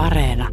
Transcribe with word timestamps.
Areena. 0.00 0.48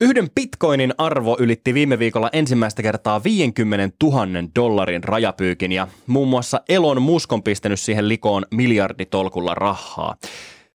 Yhden 0.00 0.30
bitcoinin 0.34 0.94
arvo 0.98 1.36
ylitti 1.40 1.74
viime 1.74 1.98
viikolla 1.98 2.30
ensimmäistä 2.32 2.82
kertaa 2.82 3.24
50 3.24 3.96
000 4.02 4.26
dollarin 4.56 5.04
rajapyykin 5.04 5.72
ja 5.72 5.88
muun 6.06 6.28
muassa 6.28 6.60
Elon 6.68 7.02
Musk 7.02 7.32
on 7.32 7.42
pistänyt 7.42 7.80
siihen 7.80 8.08
likoon 8.08 8.44
miljarditolkulla 8.54 9.54
rahaa. 9.54 10.16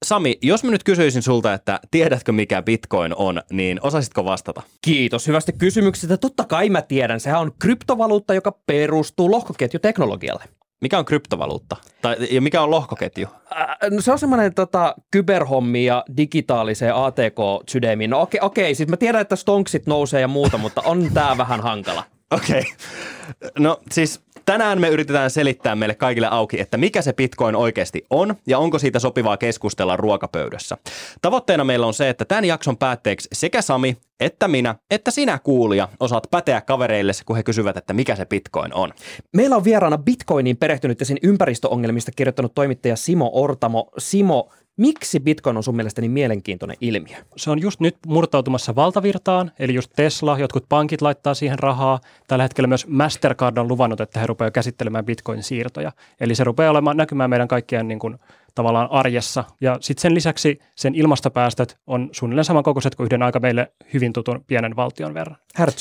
Sami, 0.05 0.37
jos 0.41 0.63
mä 0.63 0.71
nyt 0.71 0.83
kysyisin 0.83 1.21
sulta, 1.21 1.53
että 1.53 1.79
tiedätkö 1.91 2.31
mikä 2.31 2.61
bitcoin 2.61 3.15
on, 3.15 3.41
niin 3.51 3.79
osaisitko 3.81 4.25
vastata? 4.25 4.61
Kiitos 4.81 5.27
hyvästä 5.27 5.51
kysymyksestä. 5.51 6.17
Totta 6.17 6.43
kai 6.43 6.69
mä 6.69 6.81
tiedän. 6.81 7.19
Sehän 7.19 7.41
on 7.41 7.51
kryptovaluutta, 7.61 8.33
joka 8.33 8.59
perustuu 8.65 9.31
lohkoketjuteknologialle. 9.31 10.43
Mikä 10.81 10.99
on 10.99 11.05
kryptovaluutta? 11.05 11.77
Tai, 12.01 12.17
ja 12.31 12.41
mikä 12.41 12.61
on 12.61 12.71
lohkoketju? 12.71 13.27
Äh, 13.57 13.91
no 13.91 14.01
se 14.01 14.11
on 14.11 14.19
semmoinen 14.19 14.53
tota, 14.53 14.95
kyberhommi 15.11 15.85
ja 15.85 16.05
digitaaliseen 16.17 16.95
ATK-sydämiin. 16.95 18.09
No 18.09 18.21
okei, 18.21 18.39
okei, 18.43 18.75
siis 18.75 18.89
mä 18.89 18.97
tiedän, 18.97 19.21
että 19.21 19.35
stonksit 19.35 19.87
nousee 19.87 20.21
ja 20.21 20.27
muuta, 20.27 20.57
mutta 20.57 20.81
on 20.81 21.09
tää 21.13 21.37
vähän 21.37 21.61
hankala. 21.61 22.03
Okei. 22.31 22.59
Okay. 22.59 23.51
No 23.59 23.81
siis 23.91 24.24
tänään 24.45 24.81
me 24.81 24.89
yritetään 24.89 25.31
selittää 25.31 25.75
meille 25.75 25.95
kaikille 25.95 26.27
auki, 26.31 26.61
että 26.61 26.77
mikä 26.77 27.01
se 27.01 27.13
Bitcoin 27.13 27.55
oikeasti 27.55 28.05
on 28.09 28.35
ja 28.47 28.59
onko 28.59 28.79
siitä 28.79 28.99
sopivaa 28.99 29.37
keskustella 29.37 29.97
ruokapöydässä. 29.97 30.77
Tavoitteena 31.21 31.63
meillä 31.63 31.85
on 31.85 31.93
se, 31.93 32.09
että 32.09 32.25
tämän 32.25 32.45
jakson 32.45 32.77
päätteeksi 32.77 33.29
sekä 33.33 33.61
Sami 33.61 33.97
että 34.19 34.47
minä, 34.47 34.75
että 34.91 35.11
sinä 35.11 35.39
kuulija 35.39 35.89
osaat 35.99 36.27
päteä 36.31 36.61
kavereille, 36.61 37.11
kun 37.25 37.35
he 37.35 37.43
kysyvät, 37.43 37.77
että 37.77 37.93
mikä 37.93 38.15
se 38.15 38.25
Bitcoin 38.25 38.73
on. 38.73 38.93
Meillä 39.35 39.55
on 39.55 39.63
vieraana 39.63 39.97
Bitcoiniin 39.97 40.57
perehtynyt 40.57 40.99
ja 40.99 41.05
sen 41.05 41.17
ympäristöongelmista 41.23 42.11
kirjoittanut 42.15 42.55
toimittaja 42.55 42.95
Simo 42.95 43.29
Ortamo. 43.33 43.91
Simo, 43.97 44.49
Miksi 44.77 45.19
Bitcoin 45.19 45.57
on 45.57 45.63
sun 45.63 45.75
mielestä 45.75 46.01
niin 46.01 46.11
mielenkiintoinen 46.11 46.77
ilmiö? 46.81 47.17
Se 47.35 47.51
on 47.51 47.61
just 47.61 47.79
nyt 47.79 47.97
murtautumassa 48.07 48.75
valtavirtaan, 48.75 49.51
eli 49.59 49.73
just 49.73 49.91
Tesla, 49.95 50.39
jotkut 50.39 50.65
pankit 50.69 51.01
laittaa 51.01 51.33
siihen 51.33 51.59
rahaa. 51.59 51.99
Tällä 52.27 52.43
hetkellä 52.43 52.67
myös 52.67 52.87
Mastercard 52.87 53.57
on 53.57 53.67
luvannut, 53.67 54.01
että 54.01 54.19
he 54.19 54.27
rupeavat 54.27 54.53
käsittelemään 54.53 55.05
Bitcoin-siirtoja. 55.05 55.91
Eli 56.19 56.35
se 56.35 56.43
rupeaa 56.43 56.71
olemaan 56.71 56.97
näkymään 56.97 57.29
meidän 57.29 57.47
kaikkien 57.47 57.87
niin 57.87 57.99
kuin, 57.99 58.17
tavallaan 58.55 58.91
arjessa. 58.91 59.43
Ja 59.61 59.77
sitten 59.81 60.01
sen 60.01 60.15
lisäksi 60.15 60.59
sen 60.75 60.95
ilmastopäästöt 60.95 61.77
on 61.87 62.09
suunnilleen 62.11 62.45
samankokoiset 62.45 62.95
kuin 62.95 63.05
yhden 63.05 63.23
aika 63.23 63.39
meille 63.39 63.71
hyvin 63.93 64.13
tutun 64.13 64.43
pienen 64.47 64.75
valtion 64.75 65.13
verran. 65.13 65.37
Herr 65.59 65.71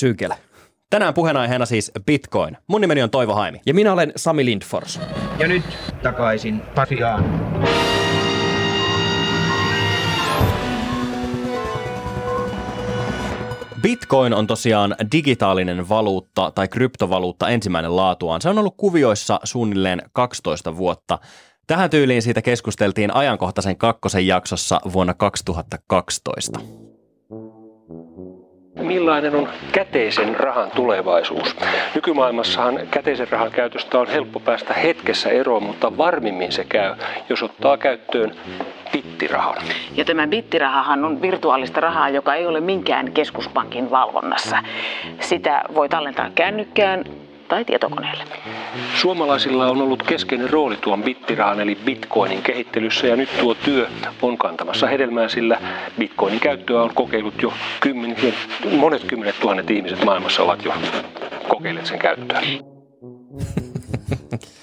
Tänään 0.90 1.14
puheenaiheena 1.14 1.66
siis 1.66 1.92
Bitcoin. 2.06 2.56
Mun 2.66 2.80
nimeni 2.80 3.02
on 3.02 3.10
Toivo 3.10 3.34
Haimi. 3.34 3.60
Ja 3.66 3.74
minä 3.74 3.92
olen 3.92 4.12
Sami 4.16 4.44
Lindfors. 4.44 5.00
Ja 5.38 5.48
nyt 5.48 5.64
takaisin 6.02 6.60
Pasiaan. 6.74 7.24
Bitcoin 13.84 14.34
on 14.34 14.46
tosiaan 14.46 14.96
digitaalinen 15.12 15.88
valuutta 15.88 16.52
tai 16.54 16.68
kryptovaluutta 16.68 17.48
ensimmäinen 17.48 17.96
laatuaan. 17.96 18.40
Se 18.40 18.48
on 18.48 18.58
ollut 18.58 18.74
kuvioissa 18.76 19.40
suunnilleen 19.44 20.02
12 20.12 20.76
vuotta. 20.76 21.18
Tähän 21.66 21.90
tyyliin 21.90 22.22
siitä 22.22 22.42
keskusteltiin 22.42 23.14
ajankohtaisen 23.14 23.76
kakkosen 23.76 24.26
jaksossa 24.26 24.80
vuonna 24.92 25.14
2012. 25.14 26.60
Millainen 28.80 29.34
on 29.34 29.48
käteisen 29.72 30.36
rahan 30.36 30.70
tulevaisuus? 30.70 31.56
Nykymaailmassahan 31.94 32.80
käteisen 32.90 33.28
rahan 33.28 33.50
käytöstä 33.50 33.98
on 33.98 34.08
helppo 34.08 34.40
päästä 34.40 34.74
hetkessä 34.74 35.28
eroon, 35.28 35.62
mutta 35.62 35.96
varmimmin 35.96 36.52
se 36.52 36.64
käy, 36.64 36.94
jos 37.28 37.42
ottaa 37.42 37.76
käyttöön 37.76 38.36
bittirahan. 38.94 39.56
Ja 39.96 40.04
tämä 40.04 40.26
bittirahahan 40.26 41.04
on 41.04 41.22
virtuaalista 41.22 41.80
rahaa, 41.80 42.08
joka 42.08 42.34
ei 42.34 42.46
ole 42.46 42.60
minkään 42.60 43.12
keskuspankin 43.12 43.90
valvonnassa. 43.90 44.62
Sitä 45.20 45.62
voi 45.74 45.88
tallentaa 45.88 46.30
kännykkään 46.34 47.04
tai 47.48 47.64
tietokoneelle. 47.64 48.24
Suomalaisilla 48.94 49.66
on 49.66 49.82
ollut 49.82 50.02
keskeinen 50.02 50.50
rooli 50.50 50.76
tuon 50.76 51.02
bittirahan 51.02 51.60
eli 51.60 51.78
bitcoinin 51.84 52.42
kehittelyssä 52.42 53.06
ja 53.06 53.16
nyt 53.16 53.28
tuo 53.40 53.54
työ 53.54 53.88
on 54.22 54.38
kantamassa 54.38 54.86
hedelmää, 54.86 55.28
sillä 55.28 55.58
bitcoinin 55.98 56.40
käyttöä 56.40 56.82
on 56.82 56.90
kokeillut 56.94 57.42
jo 57.42 57.52
kymmenet, 57.80 58.34
monet 58.78 59.04
kymmenet 59.04 59.40
tuhannet 59.40 59.70
ihmiset 59.70 60.04
maailmassa 60.04 60.42
ovat 60.42 60.64
jo 60.64 60.72
kokeilleet 61.48 61.86
sen 61.86 61.98
käyttöä. 61.98 62.40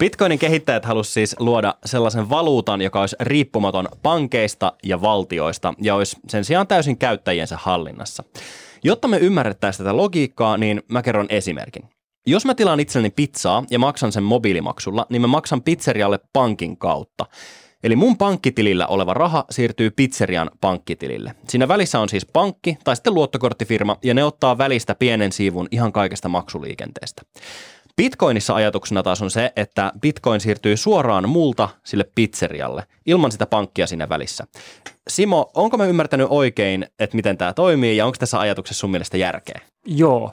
Bitcoinin 0.00 0.38
kehittäjät 0.38 0.84
halusivat 0.84 1.14
siis 1.14 1.36
luoda 1.38 1.74
sellaisen 1.84 2.30
valuutan, 2.30 2.82
joka 2.82 3.00
olisi 3.00 3.16
riippumaton 3.20 3.88
pankeista 4.02 4.72
ja 4.82 5.02
valtioista 5.02 5.74
ja 5.82 5.94
olisi 5.94 6.16
sen 6.28 6.44
sijaan 6.44 6.66
täysin 6.66 6.98
käyttäjiensä 6.98 7.56
hallinnassa. 7.62 8.24
Jotta 8.84 9.08
me 9.08 9.18
ymmärrettäisiin 9.18 9.84
tätä 9.84 9.96
logiikkaa, 9.96 10.56
niin 10.56 10.82
mä 10.88 11.02
kerron 11.02 11.26
esimerkin. 11.28 11.82
Jos 12.26 12.44
mä 12.44 12.54
tilaan 12.54 12.80
itselleni 12.80 13.10
pizzaa 13.10 13.64
ja 13.70 13.78
maksan 13.78 14.12
sen 14.12 14.22
mobiilimaksulla, 14.22 15.06
niin 15.10 15.22
mä 15.22 15.26
maksan 15.26 15.62
pizzerialle 15.62 16.18
pankin 16.32 16.76
kautta. 16.76 17.26
Eli 17.84 17.96
mun 17.96 18.16
pankkitilillä 18.16 18.86
oleva 18.86 19.14
raha 19.14 19.44
siirtyy 19.50 19.90
pizzerian 19.90 20.50
pankkitilille. 20.60 21.34
Siinä 21.48 21.68
välissä 21.68 22.00
on 22.00 22.08
siis 22.08 22.26
pankki 22.26 22.78
tai 22.84 22.96
sitten 22.96 23.14
luottokorttifirma 23.14 23.96
ja 24.04 24.14
ne 24.14 24.24
ottaa 24.24 24.58
välistä 24.58 24.94
pienen 24.94 25.32
siivun 25.32 25.68
ihan 25.70 25.92
kaikesta 25.92 26.28
maksuliikenteestä. 26.28 27.22
Bitcoinissa 27.96 28.54
ajatuksena 28.54 29.02
taas 29.02 29.22
on 29.22 29.30
se, 29.30 29.52
että 29.56 29.92
Bitcoin 30.00 30.40
siirtyy 30.40 30.76
suoraan 30.76 31.28
multa 31.28 31.68
sille 31.84 32.04
pizzerialle, 32.14 32.84
ilman 33.06 33.32
sitä 33.32 33.46
pankkia 33.46 33.86
siinä 33.86 34.08
välissä. 34.08 34.44
Simo, 35.08 35.50
onko 35.54 35.76
mä 35.76 35.84
ymmärtänyt 35.84 36.26
oikein, 36.30 36.86
että 36.98 37.16
miten 37.16 37.38
tämä 37.38 37.52
toimii 37.52 37.96
ja 37.96 38.06
onko 38.06 38.16
tässä 38.18 38.40
ajatuksessa 38.40 38.80
sun 38.80 38.90
mielestä 38.90 39.16
järkeä? 39.16 39.60
Joo. 39.86 40.32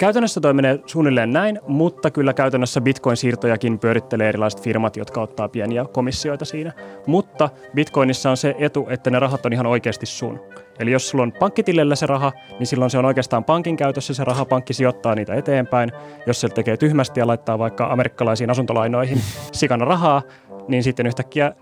Käytännössä 0.00 0.40
toimii 0.40 0.64
suunnilleen 0.86 1.30
näin, 1.30 1.60
mutta 1.68 2.10
kyllä 2.10 2.32
käytännössä 2.32 2.80
Bitcoin-siirtojakin 2.80 3.78
pyörittelee 3.78 4.28
erilaiset 4.28 4.62
firmat, 4.62 4.96
jotka 4.96 5.22
ottaa 5.22 5.48
pieniä 5.48 5.84
komissioita 5.92 6.44
siinä. 6.44 6.72
Mutta 7.06 7.50
Bitcoinissa 7.74 8.30
on 8.30 8.36
se 8.36 8.54
etu, 8.58 8.86
että 8.90 9.10
ne 9.10 9.18
rahat 9.18 9.46
on 9.46 9.52
ihan 9.52 9.66
oikeasti 9.66 10.06
sun. 10.06 10.40
Eli 10.78 10.92
jos 10.92 11.08
sulla 11.08 11.22
on 11.22 11.32
pankkitilillä 11.32 11.96
se 11.96 12.06
raha, 12.06 12.32
niin 12.58 12.66
silloin 12.66 12.90
se 12.90 12.98
on 12.98 13.04
oikeastaan 13.04 13.44
pankin 13.44 13.76
käytössä 13.76 14.14
se 14.14 14.24
raha, 14.24 14.44
pankki 14.44 14.72
sijoittaa 14.72 15.14
niitä 15.14 15.34
eteenpäin. 15.34 15.92
Jos 16.26 16.40
se 16.40 16.48
tekee 16.48 16.76
tyhmästi 16.76 17.20
ja 17.20 17.26
laittaa 17.26 17.58
vaikka 17.58 17.86
amerikkalaisiin 17.86 18.50
asuntolainoihin 18.50 19.18
sikana 19.52 19.84
rahaa, 19.84 20.22
niin 20.68 20.82
sitten 20.82 21.06
yhtäkkiä 21.06 21.52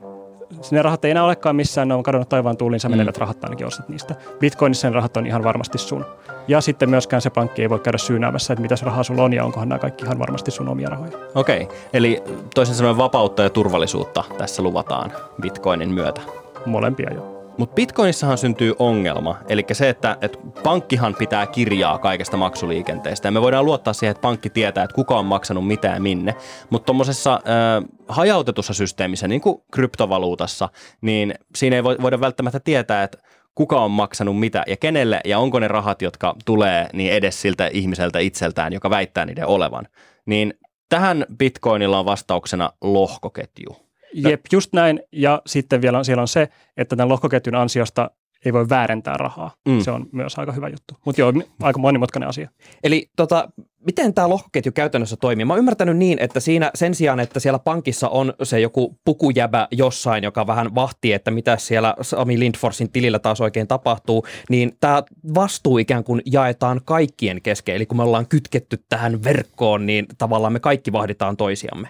ne 0.71 0.83
rahat 0.83 1.05
ei 1.05 1.11
enää 1.11 1.25
olekaan 1.25 1.57
missään, 1.57 1.89
ne 1.89 1.95
on 1.95 2.03
kadonnut 2.03 2.29
taivaan 2.29 2.57
tuuliin, 2.57 2.81
sä 2.81 2.89
menevät 2.89 3.17
mm. 3.17 3.21
rahat 3.21 3.45
ainakin 3.45 3.67
ostat 3.67 3.89
niistä. 3.89 4.15
Bitcoinissa 4.41 4.89
ne 4.89 4.95
rahat 4.95 5.17
on 5.17 5.27
ihan 5.27 5.45
varmasti 5.45 5.79
sun. 5.79 6.05
Ja 6.49 6.61
sitten 6.61 6.91
myöskään 6.91 7.23
se 7.23 7.31
pankki 7.31 7.63
ei 7.63 7.71
voi 7.71 7.79
käydä 7.79 7.99
syynäämässä, 7.99 8.53
että 8.53 8.63
mitäs 8.63 8.83
rahaa 8.83 9.03
sulla 9.03 9.23
on 9.23 9.33
ja 9.33 9.45
onkohan 9.45 9.69
nämä 9.69 9.79
kaikki 9.79 10.05
ihan 10.05 10.19
varmasti 10.19 10.51
sun 10.51 10.69
omia 10.69 10.89
rahoja. 10.89 11.13
Okei, 11.35 11.63
okay. 11.63 11.77
eli 11.93 12.23
toisin 12.55 12.75
sanoen 12.75 12.99
vapautta 12.99 13.43
ja 13.43 13.51
turvallisuutta 13.51 14.25
tässä 14.39 14.63
luvataan 14.63 15.13
Bitcoinin 15.41 15.91
myötä. 15.91 16.21
Molempia 16.67 17.15
jo. 17.15 17.38
Mutta 17.59 17.75
Bitcoinissahan 17.75 18.39
syntyy 18.39 18.75
ongelma, 18.79 19.39
eli 19.49 19.65
se, 19.73 19.89
että, 19.89 20.17
että 20.21 20.39
pankkihan 20.63 21.15
pitää 21.15 21.47
kirjaa 21.47 21.99
kaikesta 21.99 22.37
maksuliikenteestä. 22.37 23.29
Ja 23.29 23.33
me 23.33 23.43
voidaan 23.43 23.65
luottaa 23.65 23.93
siihen, 23.93 24.11
että 24.11 24.21
pankki 24.21 24.51
tietää, 24.51 24.85
että 24.85 24.95
kuka 24.95 25.19
on 25.19 25.27
maksanut 25.27 25.67
mitä 25.67 25.89
ja 25.89 26.01
minne. 26.01 26.35
Mutta 26.71 26.87
tuommoisessa 26.87 27.35
äh, 27.35 27.85
hajautetussa 28.09 28.75
systeemissä, 28.75 29.29
niin 29.29 29.41
kuin 29.41 29.63
kryptovaluutassa, 29.73 30.69
niin 31.01 31.35
siinä 31.55 31.77
ei 31.77 31.85
voida 31.85 32.21
välttämättä 32.21 32.61
tietää, 32.61 33.03
että 33.03 33.19
kuka 33.55 33.81
on 33.81 33.91
maksanut 33.91 34.39
mitä 34.39 34.65
ja 34.67 34.77
kenelle 34.77 35.21
ja 35.25 35.39
onko 35.39 35.59
ne 35.59 35.69
rahat, 35.69 36.03
jotka 36.03 36.35
tulee 36.45 36.87
niin 36.93 37.13
edes 37.13 37.43
siltä 37.43 37.67
ihmiseltä 37.67 38.19
itseltään, 38.19 38.73
joka 38.73 38.91
väittää 38.91 39.25
niiden 39.25 39.47
olevan. 39.47 39.89
Niin 40.27 40.55
tähän 40.89 41.27
Bitcoinilla 41.39 41.99
on 41.99 42.07
vastauksena 42.07 42.71
lohkoketju. 42.81 43.88
Jep, 44.15 44.41
just 44.53 44.73
näin. 44.73 45.01
Ja 45.13 45.43
sitten 45.47 45.83
vielä 45.83 46.05
siellä 46.05 46.21
on 46.21 46.29
se, 46.29 46.49
että 46.77 46.97
tämän 46.97 47.09
lohkoketjun 47.09 47.55
ansiosta 47.55 48.11
ei 48.45 48.53
voi 48.53 48.69
väärentää 48.69 49.17
rahaa. 49.17 49.55
Mm. 49.69 49.81
Se 49.81 49.91
on 49.91 50.07
myös 50.13 50.39
aika 50.39 50.53
hyvä 50.53 50.69
juttu. 50.69 50.95
Mutta 51.05 51.21
joo, 51.21 51.33
aika 51.63 51.79
monimutkainen 51.79 52.29
asia. 52.29 52.51
Eli 52.85 53.11
tota, 53.17 53.49
miten 53.87 54.15
tämä 54.15 54.29
lohkoketju 54.29 54.73
käytännössä 54.73 55.17
toimii? 55.17 55.45
Mä 55.45 55.53
oon 55.53 55.59
ymmärtänyt 55.59 55.97
niin, 55.97 56.19
että 56.19 56.41
siinä 56.41 56.71
sen 56.75 56.95
sijaan, 56.95 57.21
että 57.21 57.41
siellä 57.41 57.59
pankissa 57.59 58.09
on 58.09 58.35
se 58.43 58.61
joku 58.61 58.99
pukujäbä 59.05 59.69
jossain, 59.71 60.25
joka 60.25 60.47
vähän 60.47 60.75
vahtii, 60.75 61.13
että 61.13 61.31
mitä 61.31 61.57
siellä 61.57 61.95
Sami 62.03 62.39
Lindforsin 62.39 62.93
tilillä 62.93 63.19
taas 63.19 63.41
oikein 63.41 63.67
tapahtuu, 63.67 64.27
niin 64.51 64.77
tämä 64.81 65.03
vastuu 65.35 65.79
ikään 65.79 66.05
kuin 66.05 66.23
jaetaan 66.25 66.81
kaikkien 66.85 67.43
kesken. 67.43 67.75
Eli 67.75 67.87
kun 67.87 67.97
me 67.97 68.03
ollaan 68.03 68.29
kytketty 68.29 68.85
tähän 68.89 69.25
verkkoon, 69.25 69.87
niin 69.87 70.07
tavallaan 70.19 70.53
me 70.53 70.61
kaikki 70.61 70.93
vahditaan 70.93 71.37
toisiamme. 71.37 71.89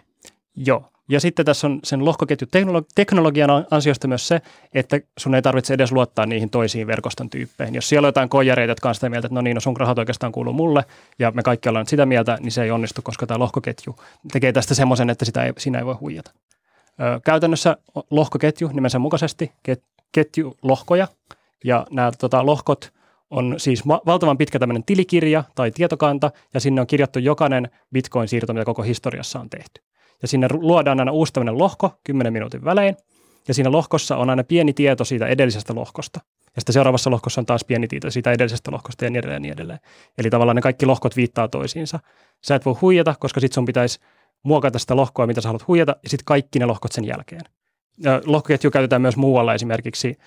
Joo, 0.57 0.91
ja 1.09 1.21
sitten 1.21 1.47
tässä 1.47 1.67
on 1.67 1.81
sen 1.85 2.05
lohkoketjuteknologian 2.05 3.51
ansiosta 3.71 4.09
myös 4.09 4.29
se, 4.29 4.41
että 4.75 5.01
sun 5.19 5.35
ei 5.35 5.43
tarvitse 5.43 5.75
edes 5.75 5.93
luottaa 5.93 6.27
niihin 6.27 6.51
toisiin 6.51 6.87
verkoston 6.87 7.31
tyyppeihin. 7.31 7.75
Jos 7.75 7.89
siellä 7.89 8.07
on 8.07 8.09
jotain 8.09 8.29
kojareita, 8.29 8.71
jotka 8.71 8.89
on 8.89 8.95
sitä 8.95 9.09
mieltä, 9.09 9.27
että 9.27 9.35
no 9.35 9.41
niin, 9.41 9.55
no 9.55 9.61
sun 9.61 9.77
rahat 9.77 9.99
oikeastaan 9.99 10.33
kuuluu 10.33 10.53
mulle 10.53 10.85
ja 11.19 11.31
me 11.31 11.43
kaikki 11.43 11.69
ollaan 11.69 11.87
sitä 11.87 12.07
mieltä, 12.07 12.39
niin 12.41 12.53
se 12.53 12.63
ei 12.63 12.71
onnistu, 12.71 13.03
koska 13.03 13.27
tämä 13.27 13.39
lohkoketju 13.39 13.97
tekee 14.33 14.53
tästä 14.53 14.75
semmoisen, 14.75 15.11
että 15.11 15.25
sitä 15.25 15.45
ei, 15.45 15.53
siinä 15.59 15.79
ei 15.79 15.87
voi 15.87 15.95
huijata. 15.95 16.31
Ö, 17.01 17.21
käytännössä 17.25 17.77
lohkoketju 18.11 18.71
nimensä 18.73 18.99
mukaisesti, 18.99 19.53
ket, 19.63 19.83
ketju 20.13 20.57
lohkoja, 20.63 21.09
ja 21.65 21.87
nämä 21.91 22.13
tota, 22.19 22.47
lohkot 22.47 22.93
on 23.31 23.55
siis 23.57 23.87
valtavan 23.87 24.39
pitkä 24.39 24.59
tämmöinen 24.59 24.85
tilikirja 24.85 25.45
tai 25.55 25.71
tietokanta, 25.71 26.31
ja 26.55 26.61
sinne 26.61 26.81
on 26.81 26.87
kirjattu 26.87 27.19
jokainen 27.19 27.71
bitcoin-siirto, 27.93 28.53
mitä 28.53 28.65
koko 28.65 28.83
historiassa 28.83 29.41
on 29.41 29.51
tehty. 29.51 29.88
Ja 30.23 30.29
sinne 30.29 30.49
luodaan 30.53 31.01
aina 31.01 31.13
uusi 31.13 31.33
tämmöinen 31.33 31.59
lohko 31.59 31.93
10 32.05 32.33
minuutin 32.33 32.65
välein, 32.65 32.97
ja 33.49 33.55
siinä 33.55 33.73
lohkossa 33.73 34.17
on 34.17 34.31
aina 34.31 34.45
pieni 34.45 34.73
tieto 34.73 35.05
siitä 35.05 35.27
edellisestä 35.27 35.75
lohkosta. 35.75 36.21
Ja 36.57 36.61
sitten 36.61 36.73
seuraavassa 36.73 37.11
lohkossa 37.11 37.41
on 37.41 37.47
taas 37.47 37.65
pieni 37.65 37.89
tieto 37.89 38.11
siitä 38.11 38.33
edellisestä 38.33 38.71
lohkosta 38.71 39.05
ja 39.05 39.11
niin 39.11 39.19
edelleen 39.19 39.37
ja 39.37 39.41
niin 39.41 39.53
edelleen. 39.53 39.79
Eli 40.19 40.31
tavallaan 40.31 40.57
ne 40.57 40.63
kaikki 40.63 40.87
lohkot 40.87 41.17
viittaa 41.17 41.49
toisiinsa. 41.49 42.01
Sä 42.45 42.55
et 42.55 42.67
voi 42.67 42.75
huijata, 42.81 43.15
koska 43.21 43.41
sitten 43.41 43.55
sun 43.55 43.65
pitäisi 43.65 44.01
muokata 44.43 44.79
sitä 44.79 44.97
lohkoa, 44.97 45.27
mitä 45.27 45.41
sä 45.41 45.49
haluat 45.49 45.69
huijata, 45.69 45.97
ja 46.03 46.09
sitten 46.09 46.25
kaikki 46.25 46.59
ne 46.59 46.67
lohkot 46.67 46.93
sen 46.93 47.05
jälkeen. 47.05 47.43
Ja 47.99 48.21
lohkoketju 48.27 48.71
käytetään 48.71 49.03
myös 49.03 49.17
muualla, 49.17 49.55
esimerkiksi 49.55 50.19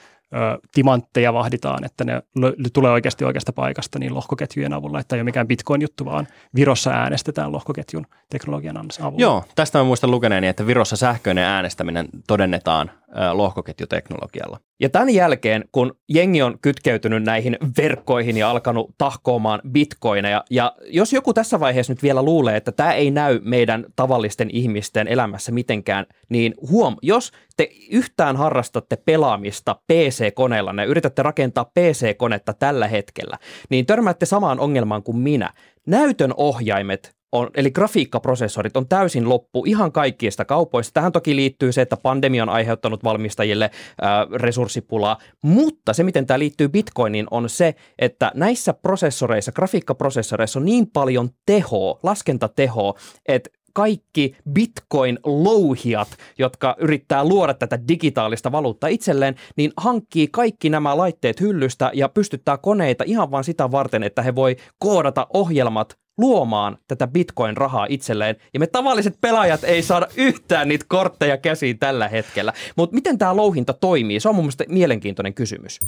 timantteja 0.74 1.34
vahditaan, 1.34 1.84
että 1.84 2.04
ne 2.04 2.22
lö- 2.40 2.70
tulee 2.74 2.92
oikeasti 2.92 3.26
oikeasta 3.26 3.54
paikasta 3.54 4.00
niin 4.00 4.16
lohkoketjujen 4.16 4.74
avulla, 4.74 5.00
että 5.00 5.16
ei 5.16 5.20
ole 5.20 5.24
mikään 5.24 5.48
bitcoin-juttu, 5.48 6.06
vaan 6.06 6.28
Virossa 6.56 6.92
äänestetään 6.92 7.52
lohkoketjun 7.52 8.06
teknologian 8.30 8.78
avulla. 8.78 9.22
Joo, 9.22 9.44
tästä 9.56 9.78
mä 9.78 9.84
muistan 9.84 10.12
lukeneeni, 10.12 10.48
että 10.48 10.68
Virossa 10.68 10.96
sähköinen 10.96 11.44
äänestäminen 11.44 12.08
todennetaan 12.28 12.92
lohkoketjuteknologialla. 13.34 14.60
Ja 14.80 14.90
tämän 14.90 15.10
jälkeen, 15.10 15.66
kun 15.72 15.96
jengi 16.10 16.42
on 16.42 16.60
kytkeytynyt 16.62 17.24
näihin 17.24 17.58
verkkoihin 17.78 18.38
ja 18.38 18.50
alkanut 18.50 18.96
tahkoomaan 18.98 19.62
bitcoineja, 19.72 20.44
ja 20.50 20.76
jos 20.88 21.14
joku 21.14 21.34
tässä 21.34 21.60
vaiheessa 21.60 21.94
nyt 21.94 22.04
vielä 22.04 22.24
luulee, 22.24 22.58
että 22.58 22.72
tämä 22.72 22.94
ei 22.94 23.12
näy 23.12 23.40
meidän 23.44 23.86
tavallisten 23.96 24.50
ihmisten 24.54 25.08
elämässä 25.08 25.52
mitenkään, 25.52 26.06
niin 26.30 26.54
huom, 26.70 26.96
jos 27.02 27.32
te 27.58 27.70
yhtään 27.92 28.38
harrastatte 28.38 28.96
pelaamista 28.96 29.76
PC-koneella 29.88 30.74
ja 30.78 30.86
yritätte 30.86 31.24
rakentaa 31.24 31.66
PC-konetta 31.66 32.54
tällä 32.54 32.88
hetkellä, 32.88 33.38
niin 33.70 33.86
törmäätte 33.86 34.26
samaan 34.26 34.60
ongelmaan 34.60 35.04
kuin 35.04 35.18
minä. 35.18 35.50
Näytön 35.88 36.34
ohjaimet 36.38 37.21
on, 37.32 37.50
eli 37.56 37.72
grafiikkaprosessorit 37.72 38.78
on 38.78 38.88
täysin 38.88 39.30
loppu 39.30 39.64
ihan 39.66 39.92
kaikista 39.92 40.46
kaupoista. 40.46 40.94
Tähän 40.94 41.12
toki 41.12 41.36
liittyy 41.36 41.72
se, 41.72 41.82
että 41.82 41.98
pandemia 41.98 42.44
on 42.44 42.50
aiheuttanut 42.50 43.04
valmistajille 43.04 43.72
ää, 44.02 44.28
resurssipulaa, 44.34 45.18
mutta 45.44 45.94
se, 45.94 46.04
miten 46.04 46.26
tämä 46.26 46.40
liittyy 46.40 46.70
Bitcoiniin, 46.70 47.28
on 47.32 47.50
se, 47.50 47.76
että 48.00 48.32
näissä 48.36 48.74
prosessoreissa, 48.74 49.52
grafiikkaprosessoreissa 49.52 50.60
on 50.60 50.66
niin 50.66 50.88
paljon 50.88 51.30
tehoa, 51.46 52.00
laskentatehoa, 52.04 52.94
että 53.28 53.50
kaikki 53.74 54.36
bitcoin-louhijat, 54.50 56.08
jotka 56.40 56.76
yrittää 56.80 57.26
luoda 57.26 57.54
tätä 57.54 57.80
digitaalista 57.88 58.52
valuuttaa 58.52 58.88
itselleen, 58.88 59.36
niin 59.58 59.72
hankkii 59.78 60.28
kaikki 60.28 60.70
nämä 60.70 60.98
laitteet 60.98 61.42
hyllystä 61.42 61.92
ja 61.94 62.10
pystyttää 62.10 62.58
koneita 62.58 63.04
ihan 63.08 63.32
vain 63.32 63.44
sitä 63.44 63.72
varten, 63.72 64.04
että 64.04 64.22
he 64.22 64.36
voi 64.36 64.56
koodata 64.80 65.28
ohjelmat 65.34 65.98
luomaan 66.22 66.78
tätä 66.88 67.08
bitcoin-rahaa 67.08 67.86
itselleen. 67.90 68.36
Ja 68.54 68.60
me 68.60 68.68
tavalliset 68.68 69.18
pelaajat 69.22 69.64
ei 69.64 69.84
saada 69.84 70.08
yhtään 70.18 70.68
niitä 70.68 70.86
kortteja 70.88 71.38
käsiin 71.38 71.80
tällä 71.80 72.08
hetkellä. 72.08 72.54
Mutta 72.76 72.94
miten 72.94 73.18
tämä 73.18 73.36
louhinta 73.36 73.74
toimii? 73.74 74.20
Se 74.20 74.30
on 74.30 74.36
mun 74.36 74.44
mielestä 74.44 74.64
mielenkiintoinen 74.68 75.34
kysymys. 75.34 75.80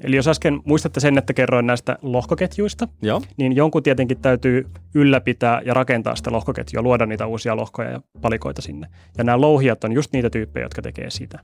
Eli 0.00 0.16
jos 0.16 0.28
äsken 0.28 0.60
muistatte 0.64 1.00
sen, 1.00 1.18
että 1.18 1.32
kerroin 1.32 1.66
näistä 1.66 1.98
lohkoketjuista, 2.02 2.88
Joo. 3.02 3.22
niin 3.36 3.56
jonkun 3.56 3.82
tietenkin 3.82 4.20
täytyy 4.20 4.66
ylläpitää 4.94 5.60
ja 5.64 5.74
rakentaa 5.74 6.16
sitä 6.16 6.32
lohkoketjua, 6.32 6.82
luoda 6.82 7.06
niitä 7.06 7.26
uusia 7.26 7.56
lohkoja 7.56 7.90
ja 7.90 8.00
palikoita 8.20 8.62
sinne. 8.62 8.88
Ja 9.18 9.24
nämä 9.24 9.40
louhijat 9.40 9.84
on 9.84 9.92
just 9.92 10.12
niitä 10.12 10.30
tyyppejä, 10.30 10.64
jotka 10.64 10.82
tekee 10.82 11.10
sitä. 11.10 11.38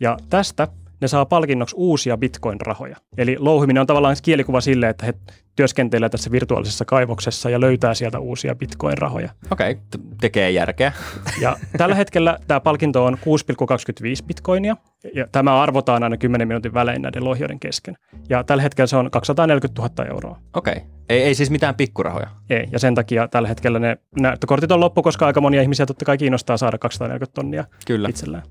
Ja 0.00 0.16
tästä 0.30 0.68
ne 1.02 1.08
saa 1.08 1.26
palkinnoksi 1.26 1.76
uusia 1.78 2.16
bitcoin-rahoja. 2.16 2.96
Eli 3.18 3.36
louhiminen 3.38 3.80
on 3.80 3.86
tavallaan 3.86 4.16
kielikuva 4.22 4.60
sille, 4.60 4.88
että 4.88 5.06
he 5.06 5.14
työskentelee 5.56 6.08
tässä 6.08 6.30
virtuaalisessa 6.30 6.84
kaivoksessa 6.84 7.50
ja 7.50 7.60
löytää 7.60 7.94
sieltä 7.94 8.18
uusia 8.18 8.54
bitcoin-rahoja. 8.54 9.30
Okei, 9.50 9.70
okay, 9.72 9.82
tekee 10.20 10.50
järkeä. 10.50 10.92
Ja 11.40 11.56
tällä 11.78 11.94
hetkellä 11.94 12.38
tämä 12.46 12.60
palkinto 12.60 13.04
on 13.04 13.14
6,25 13.14 14.26
bitcoinia, 14.26 14.76
ja 15.14 15.26
tämä 15.32 15.62
arvotaan 15.62 16.02
aina 16.02 16.16
10 16.16 16.48
minuutin 16.48 16.74
välein 16.74 17.02
näiden 17.02 17.24
lohjoiden 17.24 17.60
kesken. 17.60 17.96
Ja 18.28 18.44
tällä 18.44 18.62
hetkellä 18.62 18.86
se 18.86 18.96
on 18.96 19.10
240 19.10 19.82
000 19.82 20.10
euroa. 20.10 20.38
Okei, 20.54 20.72
okay. 20.72 20.88
ei, 21.08 21.22
ei 21.22 21.34
siis 21.34 21.50
mitään 21.50 21.74
pikkurahoja. 21.74 22.26
Ei, 22.50 22.68
ja 22.72 22.78
sen 22.78 22.94
takia 22.94 23.28
tällä 23.28 23.48
hetkellä 23.48 23.78
ne 23.78 23.96
näyttökortit 24.20 24.72
on 24.72 24.80
loppu, 24.80 25.02
koska 25.02 25.26
aika 25.26 25.40
monia 25.40 25.62
ihmisiä 25.62 25.86
totta 25.86 26.04
kai 26.04 26.18
kiinnostaa 26.18 26.56
saada 26.56 26.78
240 26.78 27.34
tonnia 27.34 27.64
Kyllä. 27.86 28.08
itselleen. 28.08 28.42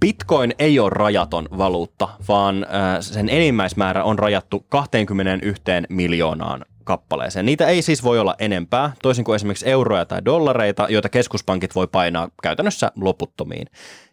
Bitcoin 0.00 0.54
ei 0.58 0.78
ole 0.78 0.90
rajaton 0.90 1.48
valuutta, 1.58 2.08
vaan 2.28 2.64
äh, 2.64 2.96
sen 3.00 3.28
enimmäismäärä 3.28 4.04
on 4.04 4.18
rajattu 4.18 4.66
21 4.68 5.62
miljoonaan 5.88 6.64
kappaleeseen. 6.84 7.46
Niitä 7.46 7.66
ei 7.66 7.82
siis 7.82 8.04
voi 8.04 8.18
olla 8.18 8.34
enempää, 8.38 8.92
toisin 9.02 9.24
kuin 9.24 9.36
esimerkiksi 9.36 9.68
euroja 9.68 10.06
tai 10.06 10.24
dollareita, 10.24 10.86
joita 10.90 11.08
keskuspankit 11.08 11.74
voi 11.74 11.86
painaa 11.86 12.28
käytännössä 12.42 12.92
loputtomiin. 12.96 13.66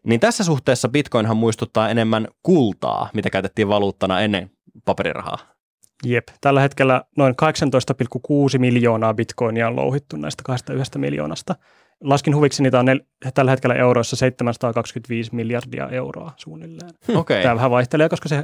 Niin 0.03 0.19
tässä 0.19 0.43
suhteessa 0.43 0.89
Bitcoinhan 0.89 1.37
muistuttaa 1.37 1.89
enemmän 1.89 2.27
kultaa, 2.43 3.09
mitä 3.13 3.29
käytettiin 3.29 3.67
valuuttana 3.67 4.21
ennen 4.21 4.51
paperirahaa. 4.85 5.37
Jep, 6.05 6.27
tällä 6.41 6.61
hetkellä 6.61 7.01
noin 7.17 7.35
18,6 8.53 8.59
miljoonaa 8.59 9.13
bitcoinia 9.13 9.67
on 9.67 9.75
louhittu 9.75 10.17
näistä 10.17 10.43
21 10.45 10.99
miljoonasta. 10.99 11.55
Laskin 12.03 12.35
huviksi 12.35 12.63
niitä 12.63 12.79
on 12.79 12.85
nel- 12.87 13.29
tällä 13.33 13.51
hetkellä 13.51 13.75
euroissa 13.75 14.15
725 14.15 15.35
miljardia 15.35 15.89
euroa 15.89 16.31
suunnilleen. 16.37 16.89
Okei. 17.01 17.15
Okay. 17.15 17.41
Tämä 17.41 17.55
vähän 17.55 17.71
vaihtelee, 17.71 18.09
koska 18.09 18.29
se 18.29 18.43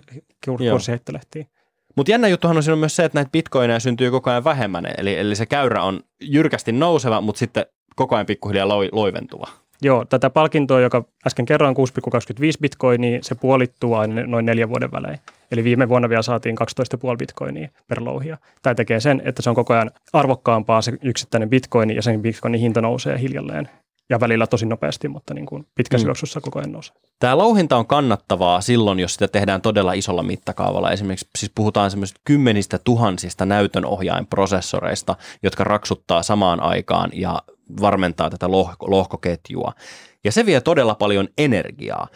kurssi 0.70 0.92
heittelehtii. 0.92 1.48
Mutta 1.96 2.12
jännä 2.12 2.28
juttuhan 2.28 2.58
on 2.58 2.64
siinä 2.64 2.76
myös 2.76 2.96
se, 2.96 3.06
että 3.06 3.18
näitä 3.18 3.32
bitcoineja 3.32 3.80
syntyy 3.80 4.12
koko 4.12 4.30
ajan 4.30 4.44
vähemmän. 4.44 4.86
Eli, 4.98 5.18
eli 5.18 5.36
se 5.36 5.46
käyrä 5.46 5.84
on 5.84 6.00
jyrkästi 6.22 6.72
nouseva, 6.72 7.22
mutta 7.22 7.40
sitten 7.40 7.66
koko 7.96 8.16
ajan 8.16 8.26
pikkuhiljaa 8.26 8.68
loi, 8.68 8.90
loiventuva. 8.92 9.48
Joo, 9.82 10.06
tätä 10.06 10.30
palkintoa, 10.30 10.80
joka 10.80 11.04
äsken 11.28 11.46
kerroin 11.46 11.76
6,25 11.76 12.52
bitcoinia, 12.62 13.20
se 13.22 13.36
puolittuu 13.36 13.94
aina 13.94 14.24
noin 14.24 14.46
neljän 14.46 14.70
vuoden 14.70 14.92
välein. 14.92 15.20
Eli 15.52 15.64
viime 15.64 15.90
vuonna 15.90 16.10
vielä 16.10 16.22
saatiin 16.22 16.56
12,5 17.12 17.18
bitcoinia 17.18 17.70
per 17.88 18.04
louhia. 18.04 18.38
Tämä 18.62 18.76
tekee 18.76 19.00
sen, 19.00 19.22
että 19.26 19.42
se 19.42 19.50
on 19.50 19.56
koko 19.56 19.74
ajan 19.74 19.92
arvokkaampaa 20.14 20.82
se 20.82 20.94
yksittäinen 21.02 21.50
bitcoin 21.50 21.96
ja 21.96 22.02
sen 22.02 22.22
bitcoinin 22.22 22.62
hinta 22.62 22.82
nousee 22.82 23.20
hiljalleen. 23.20 23.70
Ja 24.10 24.20
välillä 24.20 24.48
tosi 24.48 24.66
nopeasti, 24.66 25.08
mutta 25.08 25.34
niin 25.34 25.46
kuin 25.46 25.66
pitkässä 25.76 26.06
Mm. 26.06 26.08
juoksussa 26.10 26.42
koko 26.42 26.60
ajan 26.60 26.72
nousee. 26.72 26.96
Tämä 27.20 27.38
louhinta 27.38 27.78
on 27.78 27.88
kannattavaa 27.88 28.62
silloin, 28.62 29.00
jos 29.00 29.14
sitä 29.14 29.28
tehdään 29.28 29.62
todella 29.62 29.94
isolla 29.94 30.24
mittakaavalla. 30.24 30.92
Esimerkiksi 30.92 31.28
siis 31.38 31.52
puhutaan 31.56 31.92
semmoisista 31.92 32.22
kymmenistä 32.26 32.80
tuhansista 32.84 33.46
näytönohjainprosessoreista, 33.46 35.16
jotka 35.44 35.64
raksuttaa 35.64 36.24
samaan 36.24 36.60
aikaan 36.60 37.10
ja 37.14 37.42
varmentaa 37.82 38.30
tätä 38.30 38.48
lohko- 38.48 38.92
lohkoketjua. 38.92 39.74
Ja 40.24 40.32
se 40.32 40.46
vie 40.46 40.62
todella 40.62 40.96
paljon 40.96 41.28
energiaa. 41.38 42.08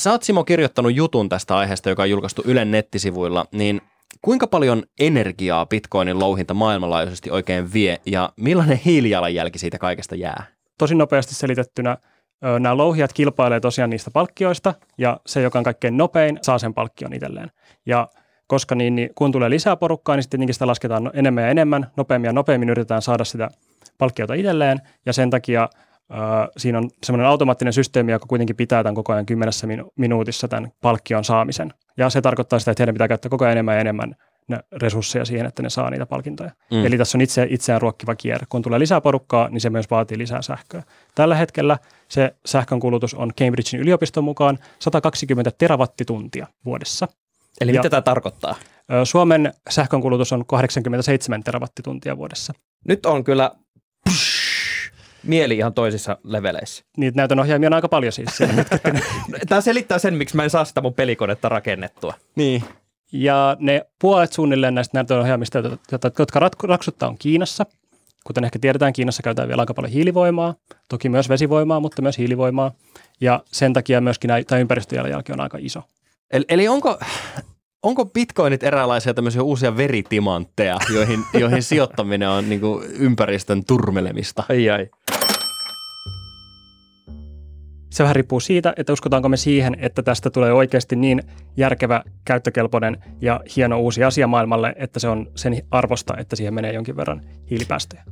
Sä 0.00 0.10
oot 0.10 0.22
Simo 0.22 0.44
kirjoittanut 0.44 0.94
jutun 0.94 1.28
tästä 1.28 1.56
aiheesta, 1.56 1.88
joka 1.88 2.02
on 2.02 2.10
julkaistu 2.10 2.42
Ylen 2.46 2.70
nettisivuilla, 2.70 3.44
niin 3.52 3.80
kuinka 4.22 4.46
paljon 4.46 4.82
energiaa 5.00 5.66
bitcoinin 5.66 6.18
louhinta 6.18 6.54
maailmanlaajuisesti 6.54 7.30
oikein 7.30 7.72
vie 7.72 8.00
ja 8.06 8.32
millainen 8.36 8.76
hiilijalanjälki 8.76 9.58
siitä 9.58 9.78
kaikesta 9.78 10.14
jää? 10.14 10.44
Tosi 10.78 10.94
nopeasti 10.94 11.34
selitettynä 11.34 11.96
nämä 12.60 12.76
louhijat 12.76 13.12
kilpailee 13.12 13.60
tosiaan 13.60 13.90
niistä 13.90 14.10
palkkioista 14.10 14.74
ja 14.98 15.20
se, 15.26 15.42
joka 15.42 15.58
on 15.58 15.64
kaikkein 15.64 15.96
nopein, 15.96 16.38
saa 16.42 16.58
sen 16.58 16.74
palkkion 16.74 17.12
itselleen. 17.12 17.50
Ja 17.86 18.08
koska 18.46 18.74
niin, 18.74 18.94
niin 18.94 19.10
kun 19.14 19.32
tulee 19.32 19.50
lisää 19.50 19.76
porukkaa, 19.76 20.16
niin 20.16 20.22
sitten 20.22 20.38
tietenkin 20.38 20.54
sitä 20.54 20.66
lasketaan 20.66 21.10
enemmän 21.14 21.44
ja 21.44 21.50
enemmän, 21.50 21.86
nopeammin 21.96 22.28
ja 22.28 22.32
nopeammin 22.32 22.70
yritetään 22.70 23.02
saada 23.02 23.24
sitä 23.24 23.48
palkkiota 23.98 24.34
itselleen 24.34 24.80
ja 25.06 25.12
sen 25.12 25.30
takia 25.30 25.68
siinä 26.56 26.78
on 26.78 26.90
semmoinen 27.04 27.26
automaattinen 27.26 27.72
systeemi, 27.72 28.12
joka 28.12 28.26
kuitenkin 28.26 28.56
pitää 28.56 28.82
tämän 28.82 28.94
koko 28.94 29.12
ajan 29.12 29.26
kymmenessä 29.26 29.66
minu- 29.66 29.92
minuutissa 29.96 30.48
tämän 30.48 30.72
palkkion 30.80 31.24
saamisen. 31.24 31.72
Ja 31.96 32.10
se 32.10 32.20
tarkoittaa 32.20 32.58
sitä, 32.58 32.70
että 32.70 32.82
heidän 32.82 32.94
pitää 32.94 33.08
käyttää 33.08 33.30
koko 33.30 33.44
ajan 33.44 33.52
enemmän 33.52 33.74
ja 33.74 33.80
enemmän 33.80 34.14
ne 34.48 34.58
resursseja 34.72 35.24
siihen, 35.24 35.46
että 35.46 35.62
ne 35.62 35.70
saa 35.70 35.90
niitä 35.90 36.06
palkintoja. 36.06 36.50
Mm. 36.70 36.86
Eli 36.86 36.98
tässä 36.98 37.18
on 37.18 37.22
itse, 37.22 37.46
itseään 37.50 37.80
ruokkiva 37.80 38.14
kierre. 38.14 38.46
Kun 38.48 38.62
tulee 38.62 38.78
lisää 38.78 39.00
porukkaa, 39.00 39.48
niin 39.48 39.60
se 39.60 39.70
myös 39.70 39.90
vaatii 39.90 40.18
lisää 40.18 40.42
sähköä. 40.42 40.82
Tällä 41.14 41.34
hetkellä 41.34 41.78
se 42.08 42.34
sähkönkulutus 42.46 43.14
on 43.14 43.32
Cambridgein 43.40 43.82
yliopiston 43.82 44.24
mukaan 44.24 44.58
120 44.78 45.50
terawattituntia 45.58 46.46
vuodessa. 46.64 47.08
Eli 47.60 47.74
Ja- 47.74 47.80
mitä 47.80 47.90
tämä 47.90 48.02
tarkoittaa? 48.02 48.54
Suomen 49.04 49.52
sähkönkulutus 49.70 50.32
on 50.32 50.46
87 50.46 51.42
terawattituntia 51.42 52.16
vuodessa. 52.16 52.52
Nyt 52.88 53.06
on 53.06 53.24
kyllä 53.24 53.50
mieli 55.24 55.56
ihan 55.56 55.74
toisissa 55.74 56.16
leveleissä. 56.24 56.84
Niitä 56.96 57.16
näytönohjaimia 57.16 57.68
on 57.68 57.74
aika 57.74 57.88
paljon 57.88 58.12
siis. 58.12 58.30
Tämä 59.48 59.60
selittää 59.60 59.98
sen, 59.98 60.14
miksi 60.14 60.36
mä 60.36 60.44
en 60.44 60.50
saa 60.50 60.64
sitä 60.64 60.80
mun 60.80 60.94
pelikonetta 60.94 61.48
rakennettua. 61.48 62.14
Niin. 62.36 62.64
Ja 63.12 63.56
ne 63.60 63.86
puolet 64.00 64.32
suunnilleen 64.32 64.74
näistä 64.74 64.98
näytönohjaimista, 64.98 65.58
jotka 66.18 66.50
raksuttaa, 66.62 67.08
on 67.08 67.18
Kiinassa. 67.18 67.66
Kuten 68.24 68.44
ehkä 68.44 68.58
tiedetään, 68.58 68.92
Kiinassa 68.92 69.22
käytetään 69.22 69.48
vielä 69.48 69.62
aika 69.62 69.74
paljon 69.74 69.92
hiilivoimaa, 69.92 70.54
toki 70.88 71.08
myös 71.08 71.28
vesivoimaa, 71.28 71.80
mutta 71.80 72.02
myös 72.02 72.18
hiilivoimaa. 72.18 72.72
Ja 73.20 73.42
sen 73.52 73.72
takia 73.72 74.00
myöskin 74.00 74.30
tämä 74.46 74.58
ympäristöjalanjälki 74.58 75.32
on 75.32 75.40
aika 75.40 75.58
iso. 75.60 75.82
Eli, 76.30 76.44
eli 76.48 76.68
onko, 76.68 76.98
onko 77.82 78.04
bitcoinit 78.04 78.62
eräänlaisia 78.62 79.14
tämmöisiä 79.14 79.42
uusia 79.42 79.76
veritimantteja, 79.76 80.78
joihin, 80.94 81.24
joihin 81.34 81.62
sijoittaminen 81.62 82.28
on 82.28 82.48
niin 82.48 82.60
ympäristön 82.98 83.64
turmelemista? 83.64 84.44
Ai 84.48 84.70
ai. 84.70 84.88
Se 87.94 88.02
vähän 88.02 88.16
riippuu 88.16 88.40
siitä, 88.40 88.72
että 88.76 88.92
uskotaanko 88.92 89.28
me 89.28 89.36
siihen, 89.36 89.76
että 89.78 90.02
tästä 90.02 90.30
tulee 90.30 90.52
oikeasti 90.52 90.96
niin 90.96 91.22
järkevä, 91.56 92.02
käyttökelpoinen 92.24 93.04
ja 93.20 93.40
hieno 93.56 93.80
uusi 93.80 94.04
asia 94.04 94.26
maailmalle, 94.26 94.74
että 94.76 95.00
se 95.00 95.08
on 95.08 95.26
sen 95.34 95.62
arvosta, 95.70 96.14
että 96.16 96.36
siihen 96.36 96.54
menee 96.54 96.72
jonkin 96.72 96.96
verran 96.96 97.22
hiilipäästöjä. 97.50 98.02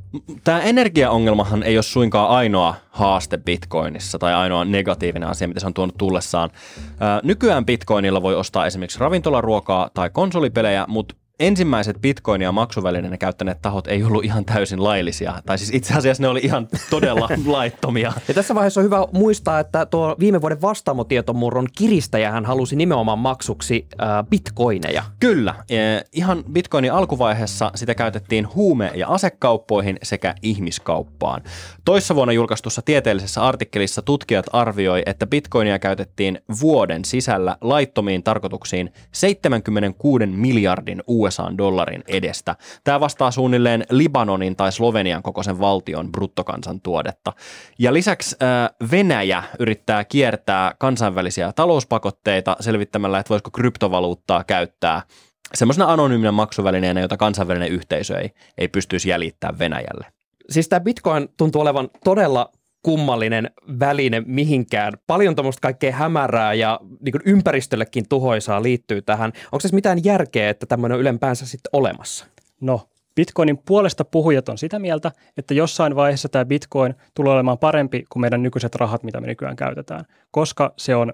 Tämä 0.43 0.61
energiaongelmahan 0.61 1.63
ei 1.63 1.77
ole 1.77 1.83
suinkaan 1.83 2.29
ainoa 2.29 2.75
haaste 2.89 3.37
Bitcoinissa 3.37 4.19
tai 4.19 4.33
ainoa 4.33 4.65
negatiivinen 4.65 5.29
asia, 5.29 5.47
mitä 5.47 5.59
se 5.59 5.67
on 5.67 5.73
tuonut 5.73 5.97
tullessaan. 5.97 6.49
Nykyään 7.23 7.65
Bitcoinilla 7.65 8.21
voi 8.21 8.35
ostaa 8.35 8.65
esimerkiksi 8.65 8.99
ravintolaruokaa 8.99 9.89
tai 9.93 10.09
konsolipelejä, 10.09 10.85
mutta 10.87 11.15
ensimmäiset 11.39 12.01
bitcoinia 12.01 12.51
maksuvälineenä 12.51 13.17
käyttäneet 13.17 13.61
tahot 13.61 13.87
ei 13.87 14.03
ollut 14.03 14.25
ihan 14.25 14.45
täysin 14.45 14.83
laillisia. 14.83 15.33
Tai 15.45 15.57
siis 15.57 15.69
itse 15.73 15.93
asiassa 15.93 16.23
ne 16.23 16.27
oli 16.27 16.39
ihan 16.43 16.67
todella 16.89 17.29
laittomia. 17.45 18.13
Ja 18.27 18.33
tässä 18.33 18.55
vaiheessa 18.55 18.81
on 18.81 18.85
hyvä 18.85 19.07
muistaa, 19.11 19.59
että 19.59 19.85
tuo 19.85 20.15
viime 20.19 20.41
vuoden 20.41 20.61
vastaamotietomurron 20.61 21.67
kiristäjähän 21.77 22.45
halusi 22.45 22.75
nimenomaan 22.75 23.19
maksuksi 23.19 23.87
äh, 24.01 24.07
bitcoineja. 24.29 25.03
Kyllä. 25.19 25.55
E, 25.69 25.77
ihan 26.11 26.43
bitcoinin 26.51 26.93
alkuvaiheessa 26.93 27.71
sitä 27.75 27.95
käytettiin 27.95 28.47
huume- 28.55 28.91
ja 28.95 29.07
asekauppoihin 29.07 29.97
sekä 30.03 30.35
ihmiskauppaan. 30.41 31.41
Toissa 31.85 32.15
vuonna 32.15 32.33
julkaistussa 32.33 32.81
tieteellisessä 32.81 33.41
artikkelissa 33.41 34.01
tutkijat 34.01 34.45
arvioi, 34.53 35.03
että 35.05 35.27
bitcoinia 35.27 35.79
käytettiin 35.79 36.39
vuoden 36.61 37.05
sisällä 37.05 37.57
laittomiin 37.61 38.23
tarkoituksiin 38.23 38.93
76 39.11 40.25
miljardin 40.25 41.03
USA 41.33 41.43
USA-dollarin 41.43 42.03
edestä. 42.07 42.55
Tämä 42.83 42.99
vastaa 42.99 43.31
suunnilleen 43.31 43.83
Libanonin 43.89 44.55
tai 44.55 44.71
Slovenian 44.71 45.23
kokoisen 45.23 45.59
valtion 45.59 46.11
bruttokansantuodetta. 46.11 47.33
Ja 47.79 47.93
lisäksi 47.93 48.35
Venäjä 48.91 49.43
yrittää 49.59 50.03
kiertää 50.03 50.75
kansainvälisiä 50.79 51.53
talouspakotteita 51.53 52.55
selvittämällä, 52.59 53.19
että 53.19 53.29
voisiko 53.29 53.51
kryptovaluuttaa 53.51 54.43
käyttää 54.43 55.01
semmoisena 55.53 55.91
anonyyminä 55.91 56.31
maksuvälineenä, 56.31 57.01
jota 57.01 57.17
kansainvälinen 57.17 57.71
yhteisö 57.71 58.19
ei, 58.19 58.29
ei 58.57 58.67
pystyisi 58.67 59.09
jäljittämään 59.09 59.59
Venäjälle. 59.59 60.05
Siis 60.49 60.69
tämä 60.69 60.79
Bitcoin 60.79 61.29
tuntuu 61.37 61.61
olevan 61.61 61.89
todella 62.03 62.49
kummallinen 62.83 63.51
väline 63.79 64.23
mihinkään. 64.25 64.93
Paljon 65.07 65.35
tämmöistä 65.35 65.61
kaikkea 65.61 65.91
hämärää 65.91 66.53
ja 66.53 66.79
niin 66.99 67.21
ympäristöllekin 67.25 68.05
tuhoisaa 68.09 68.63
liittyy 68.63 69.01
tähän. 69.01 69.31
Onko 69.45 69.59
tässä 69.61 69.75
mitään 69.75 70.03
järkeä, 70.03 70.49
että 70.49 70.65
tämmöinen 70.65 70.95
on 70.95 71.01
ylempäänsä 71.01 71.45
sitten 71.45 71.69
olemassa? 71.73 72.25
No, 72.61 72.81
Bitcoinin 73.15 73.57
puolesta 73.57 74.05
puhujat 74.05 74.49
on 74.49 74.57
sitä 74.57 74.79
mieltä, 74.79 75.11
että 75.37 75.53
jossain 75.53 75.95
vaiheessa 75.95 76.29
tämä 76.29 76.45
Bitcoin 76.45 76.95
tulee 77.13 77.33
olemaan 77.33 77.57
parempi 77.57 78.05
kuin 78.09 78.21
meidän 78.21 78.43
nykyiset 78.43 78.75
rahat, 78.75 79.03
mitä 79.03 79.21
me 79.21 79.27
nykyään 79.27 79.55
käytetään, 79.55 80.05
koska 80.31 80.73
se 80.77 80.95
on 80.95 81.13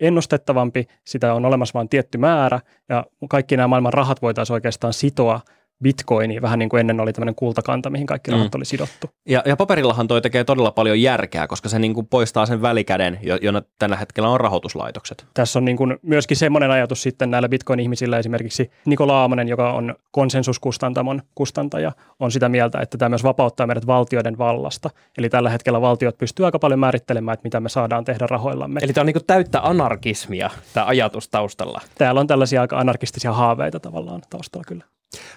ennustettavampi, 0.00 0.86
sitä 1.04 1.34
on 1.34 1.44
olemassa 1.44 1.74
vain 1.74 1.88
tietty 1.88 2.18
määrä 2.18 2.60
ja 2.88 3.04
kaikki 3.28 3.56
nämä 3.56 3.68
maailman 3.68 3.92
rahat 3.92 4.22
voitaisiin 4.22 4.54
oikeastaan 4.54 4.92
sitoa– 4.92 5.40
bitcoini, 5.82 6.42
vähän 6.42 6.58
niin 6.58 6.68
kuin 6.68 6.80
ennen 6.80 7.00
oli 7.00 7.12
tämmöinen 7.12 7.34
kultakanta, 7.34 7.90
mihin 7.90 8.06
kaikki 8.06 8.30
rahat 8.30 8.52
mm. 8.52 8.56
oli 8.56 8.64
sidottu. 8.64 9.10
Ja, 9.28 9.42
ja 9.46 9.56
paperillahan 9.56 10.08
toi 10.08 10.22
tekee 10.22 10.44
todella 10.44 10.70
paljon 10.70 11.02
järkeä, 11.02 11.46
koska 11.46 11.68
se 11.68 11.78
niin 11.78 11.94
kuin 11.94 12.06
poistaa 12.06 12.46
sen 12.46 12.62
välikäden, 12.62 13.18
jona 13.42 13.62
tällä 13.78 13.96
hetkellä 13.96 14.28
on 14.28 14.40
rahoituslaitokset. 14.40 15.26
Tässä 15.34 15.58
on 15.58 15.64
niin 15.64 15.76
kuin 15.76 15.96
myöskin 16.02 16.36
semmoinen 16.36 16.70
ajatus 16.70 17.02
sitten 17.02 17.30
näillä 17.30 17.48
bitcoin-ihmisillä, 17.48 18.18
esimerkiksi 18.18 18.70
Nikola 18.84 19.20
Aamonen, 19.20 19.48
joka 19.48 19.72
on 19.72 19.94
konsensuskustantamon 20.10 21.22
kustantaja, 21.34 21.92
on 22.20 22.32
sitä 22.32 22.48
mieltä, 22.48 22.80
että 22.80 22.98
tämä 22.98 23.08
myös 23.08 23.24
vapauttaa 23.24 23.66
meidät 23.66 23.86
valtioiden 23.86 24.38
vallasta. 24.38 24.90
Eli 25.18 25.28
tällä 25.28 25.50
hetkellä 25.50 25.80
valtiot 25.80 26.18
pystyy 26.18 26.46
aika 26.46 26.58
paljon 26.58 26.80
määrittelemään, 26.80 27.34
että 27.34 27.46
mitä 27.46 27.60
me 27.60 27.68
saadaan 27.68 28.04
tehdä 28.04 28.26
rahoillamme. 28.26 28.80
Eli 28.82 28.92
tämä 28.92 29.02
on 29.02 29.06
niin 29.06 29.14
kuin 29.14 29.26
täyttä 29.26 29.60
anarkismia, 29.62 30.50
tämä 30.74 30.86
ajatus 30.86 31.28
taustalla. 31.28 31.80
Täällä 31.98 32.20
on 32.20 32.26
tällaisia 32.26 32.60
aika 32.60 32.78
anarkistisia 32.78 33.32
haaveita 33.32 33.80
tavallaan 33.80 34.22
taustalla 34.30 34.64
kyllä. 34.68 34.84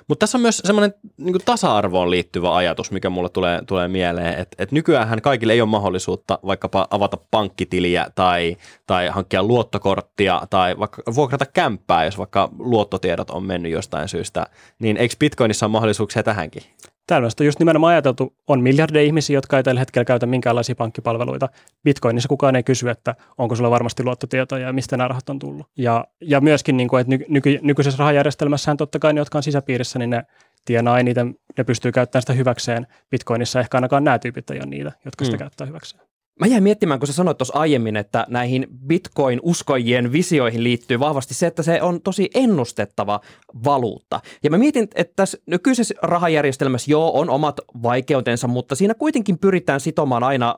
Mutta 0.08 0.20
tässä 0.24 0.38
on 0.38 0.42
myös 0.42 0.62
semmoinen 0.66 0.94
niin 1.18 1.36
tasa-arvoon 1.46 2.12
liittyvä 2.12 2.56
ajatus, 2.56 2.92
mikä 2.92 3.10
mulle 3.10 3.30
tulee, 3.30 3.62
tulee 3.68 3.88
mieleen, 3.88 4.40
että 4.40 4.64
et 4.64 4.72
nykyään 4.72 5.22
kaikille 5.22 5.54
ei 5.54 5.62
ole 5.62 5.70
mahdollisuutta 5.70 6.40
vaikkapa 6.46 6.88
avata 6.90 7.18
pankkitiliä 7.32 8.08
tai, 8.16 8.58
tai 8.88 9.08
hankkia 9.08 9.44
luottokorttia 9.44 10.42
tai 10.50 10.80
vaikka 10.80 11.02
vuokrata 11.16 11.46
kämppää, 11.46 12.06
jos 12.06 12.18
vaikka 12.18 12.50
luottotiedot 12.60 13.30
on 13.30 13.44
mennyt 13.44 13.72
jostain 13.72 14.08
syystä, 14.08 14.46
niin 14.80 14.98
eikö 14.98 15.16
Bitcoinissa 15.20 15.66
ole 15.66 15.72
mahdollisuuksia 15.72 16.24
tähänkin? 16.24 16.64
Tällaista 17.08 17.44
on 17.44 17.46
just 17.46 17.60
nimenomaan 17.60 17.92
ajateltu, 17.92 18.36
on 18.48 18.62
miljardeja 18.62 19.06
ihmisiä, 19.06 19.38
jotka 19.38 19.58
ei 19.58 19.64
tällä 19.64 19.80
hetkellä 19.80 20.06
käytä 20.06 20.26
minkäänlaisia 20.26 20.76
pankkipalveluita. 20.76 21.50
Bitcoinissa 21.84 22.30
kukaan 22.30 22.56
ei 22.56 22.64
kysy, 22.64 22.90
että 22.90 23.16
onko 23.38 23.56
sulla 23.56 23.72
varmasti 23.72 24.04
luottotietoja 24.04 24.68
ja 24.68 24.74
mistä 24.74 24.98
nämä 24.98 25.08
rahat 25.08 25.30
on 25.30 25.40
tullut. 25.40 25.68
Ja, 25.78 26.08
ja 26.22 26.42
myöskin, 26.42 26.78
niin 26.78 26.90
kuin, 26.90 27.02
että 27.02 27.10
nyky, 27.10 27.26
nyky, 27.30 27.60
nykyisessä 27.62 28.00
rahajärjestelmässähän 28.00 28.78
totta 28.78 29.00
kai 29.00 29.14
ne, 29.14 29.22
jotka 29.22 29.38
on 29.38 29.44
sisäpiirissä, 29.44 30.00
niin 30.00 30.10
ne 30.10 30.24
tienaa 30.66 31.00
eniten, 31.00 31.36
ne 31.58 31.64
pystyy 31.64 31.92
käyttämään 31.92 32.22
sitä 32.22 32.34
hyväkseen. 32.34 32.88
Bitcoinissa 33.12 33.60
ehkä 33.60 33.78
ainakaan 33.78 34.04
nämä 34.04 34.20
tyypit 34.20 34.50
ei 34.50 34.58
ole 34.58 34.66
niitä, 34.66 34.92
jotka 35.06 35.26
sitä 35.26 35.38
mm. 35.38 35.40
käyttää 35.40 35.68
hyväkseen. 35.68 36.13
Mä 36.40 36.48
jäin 36.48 36.64
miettimään, 36.64 37.00
kun 37.00 37.08
sä 37.08 37.14
sanoit 37.14 37.38
tuossa 37.38 37.60
aiemmin, 37.60 37.98
että 37.98 38.26
näihin 38.30 38.68
bitcoin-uskojien 38.88 40.12
visioihin 40.12 40.64
liittyy 40.64 41.00
vahvasti 41.00 41.34
se, 41.34 41.48
että 41.48 41.64
se 41.64 41.82
on 41.82 42.02
tosi 42.02 42.30
ennustettava 42.34 43.20
valuutta. 43.64 44.20
Ja 44.44 44.50
mä 44.50 44.58
mietin, 44.58 44.88
että 44.96 45.14
tässä 45.16 45.38
nykyisessä 45.46 45.96
rahajärjestelmässä 46.02 46.92
joo 46.92 47.20
on 47.20 47.30
omat 47.30 47.60
vaikeutensa, 47.84 48.48
mutta 48.48 48.76
siinä 48.76 48.94
kuitenkin 48.94 49.40
pyritään 49.40 49.80
sitomaan 49.80 50.24
aina 50.24 50.56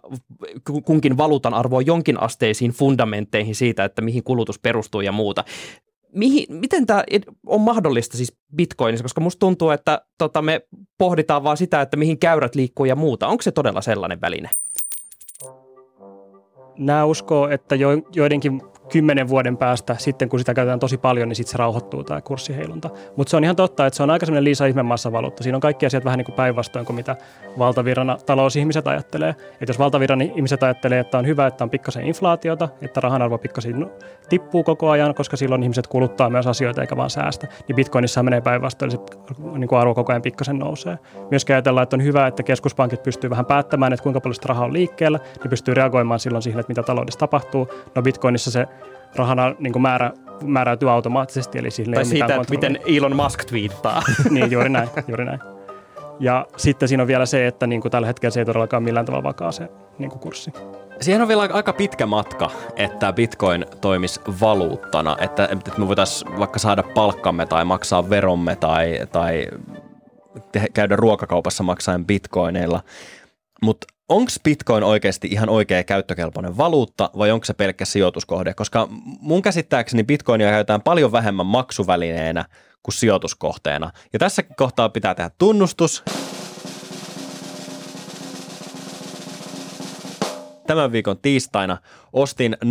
kunkin 0.86 1.18
valuutan 1.18 1.54
arvoa 1.54 1.82
jonkin 1.82 2.22
asteisiin 2.22 2.72
fundamentteihin 2.72 3.56
siitä, 3.56 3.86
että 3.86 4.02
mihin 4.02 4.24
kulutus 4.24 4.60
perustuu 4.60 5.02
ja 5.02 5.12
muuta. 5.12 5.44
Mihin, 6.14 6.46
miten 6.50 6.86
tämä 6.86 7.04
on 7.48 7.62
mahdollista 7.62 8.18
siis 8.18 8.38
bitcoinissa, 8.56 9.04
koska 9.04 9.22
musta 9.22 9.40
tuntuu, 9.40 9.70
että 9.70 10.02
tota, 10.18 10.42
me 10.42 10.62
pohditaan 10.98 11.44
vaan 11.44 11.58
sitä, 11.58 11.82
että 11.82 11.98
mihin 11.98 12.20
käyrät 12.20 12.56
liikkuu 12.56 12.86
ja 12.86 12.96
muuta. 12.96 13.28
Onko 13.28 13.42
se 13.42 13.52
todella 13.52 13.82
sellainen 13.82 14.22
väline? 14.22 14.50
Nämä 16.78 17.06
uskoo, 17.06 17.50
että 17.50 17.76
jo, 17.76 17.90
joidenkin 18.16 18.62
kymmenen 18.92 19.28
vuoden 19.28 19.58
päästä, 19.58 19.96
sitten 20.00 20.30
kun 20.30 20.40
sitä 20.40 20.54
käytetään 20.54 20.80
tosi 20.80 20.98
paljon, 20.98 21.30
niin 21.30 21.36
sitten 21.36 21.52
se 21.52 21.58
rauhoittuu 21.58 22.04
tämä 22.04 22.22
kurssiheilunta. 22.22 22.90
Mutta 23.16 23.32
se 23.32 23.38
on 23.38 23.44
ihan 23.44 23.56
totta, 23.56 23.86
että 23.86 23.98
se 23.98 24.04
on 24.04 24.10
aika 24.10 24.26
sellainen 24.26 24.44
Liisa 24.44 24.66
ihmemassavaluutta. 24.66 25.44
Siinä 25.44 25.58
on 25.58 25.62
kaikki 25.62 25.86
asiat 25.86 26.06
vähän 26.06 26.18
niin 26.18 26.26
kuin 26.26 26.36
päinvastoin 26.36 26.86
kuin 26.86 26.96
mitä 26.96 27.16
valtavirran 27.60 28.18
talousihmiset 28.26 28.88
ajattelee. 28.88 29.30
Että 29.30 29.68
jos 29.68 29.80
valtavirran 29.80 30.22
ihmiset 30.22 30.64
ajattelee, 30.64 31.00
että 31.00 31.18
on 31.18 31.28
hyvä, 31.28 31.48
että 31.48 31.64
on 31.64 31.70
pikkasen 31.70 32.06
inflaatiota, 32.06 32.70
että 32.82 33.02
rahan 33.02 33.22
arvo 33.22 33.38
pikkasen 33.38 33.92
tippuu 34.30 34.64
koko 34.64 34.90
ajan, 34.90 35.16
koska 35.16 35.38
silloin 35.38 35.64
ihmiset 35.64 35.88
kuluttaa 35.88 36.30
myös 36.30 36.48
asioita 36.48 36.82
eikä 36.82 36.98
vaan 36.98 37.10
säästä, 37.10 37.48
niin 37.68 37.76
bitcoinissa 37.76 38.24
menee 38.24 38.42
päinvastoin, 38.42 38.92
eli 38.92 39.00
niin 39.58 39.68
kuin 39.68 39.80
arvo 39.80 39.96
koko 39.96 40.12
ajan 40.12 40.22
pikkasen 40.22 40.60
nousee. 40.60 41.00
Myös 41.32 41.46
ajatellaan, 41.50 41.84
että 41.84 41.96
on 41.96 42.04
hyvä, 42.04 42.28
että 42.28 42.44
keskuspankit 42.44 43.04
pystyy 43.04 43.30
vähän 43.30 43.46
päättämään, 43.46 43.94
että 43.94 44.04
kuinka 44.04 44.22
paljon 44.22 44.36
sitä 44.36 44.48
rahaa 44.48 44.66
on 44.66 44.74
liikkeellä, 44.74 45.20
niin 45.40 45.50
pystyy 45.50 45.74
reagoimaan 45.74 46.20
silloin 46.20 46.42
siihen, 46.42 46.60
että 46.60 46.72
mitä 46.72 46.84
taloudessa 46.84 47.20
tapahtuu. 47.20 47.68
No 47.96 48.02
bitcoinissa 48.02 48.52
se 48.52 48.68
rahana 49.16 49.56
niin 49.60 49.82
määrä, 49.82 50.12
määräytyy 50.44 50.92
automaattisesti, 50.92 51.60
eli 51.60 51.72
sille 51.72 51.96
tai 51.96 52.06
siitä, 52.06 52.36
että 52.36 52.50
miten 52.50 52.80
Elon 52.98 53.16
Musk 53.16 53.46
twiittaa. 53.46 54.02
niin, 54.30 54.52
juuri 54.52 54.70
näin, 54.70 54.90
juuri 55.08 55.26
näin. 55.26 55.40
Ja 56.20 56.46
sitten 56.58 56.90
siinä 56.90 57.04
on 57.04 57.08
vielä 57.08 57.26
se, 57.26 57.48
että 57.48 57.68
niin 57.68 57.82
kuin 57.82 57.92
tällä 57.92 58.08
hetkellä 58.08 58.32
se 58.32 58.40
ei 58.40 58.46
todellakaan 58.46 58.84
millään 58.84 59.06
tavalla 59.06 59.24
vakaa 59.24 59.52
se 59.52 59.70
niin 59.98 60.10
kuin 60.10 60.20
kurssi. 60.20 60.52
Siihen 61.02 61.22
on 61.22 61.28
vielä 61.28 61.48
aika 61.54 61.74
pitkä 61.74 62.06
matka, 62.06 62.52
että 62.76 63.14
bitcoin 63.14 63.66
toimisi 63.82 64.22
valuuttana, 64.42 65.18
että, 65.22 65.50
että 65.52 65.72
me 65.78 65.88
voitaisiin 65.88 66.40
vaikka 66.40 66.60
saada 66.60 66.84
palkkamme 66.84 67.46
tai 67.46 67.66
maksaa 67.66 68.10
veromme 68.10 68.56
tai, 68.56 69.00
tai 69.12 69.48
te- 70.52 70.68
käydä 70.74 70.96
ruokakaupassa 70.96 71.64
maksaen 71.64 72.06
bitcoineilla. 72.06 72.82
Mutta 73.62 73.88
onko 74.10 74.32
bitcoin 74.44 74.84
oikeasti 74.84 75.28
ihan 75.32 75.50
oikea 75.50 75.84
käyttökelpoinen 75.84 76.58
valuutta 76.58 77.10
vai 77.18 77.32
onko 77.32 77.46
se 77.46 77.54
pelkkä 77.54 77.86
sijoituskohde? 77.86 78.54
Koska 78.54 78.88
mun 79.20 79.42
käsittääkseni 79.42 80.04
bitcoinia 80.04 80.50
käytetään 80.50 80.82
paljon 80.82 81.12
vähemmän 81.12 81.46
maksuvälineenä 81.46 82.46
kuin 82.84 82.96
sijoituskohteena. 82.96 83.92
Ja 84.14 84.20
tässä 84.20 84.44
kohtaa 84.44 84.90
pitää 84.90 85.16
tehdä 85.16 85.32
tunnustus. 85.38 86.04
Tämän 90.68 90.92
viikon 90.92 91.18
tiistaina 91.18 91.78
ostin 92.14 92.58
0,0046 92.66 92.70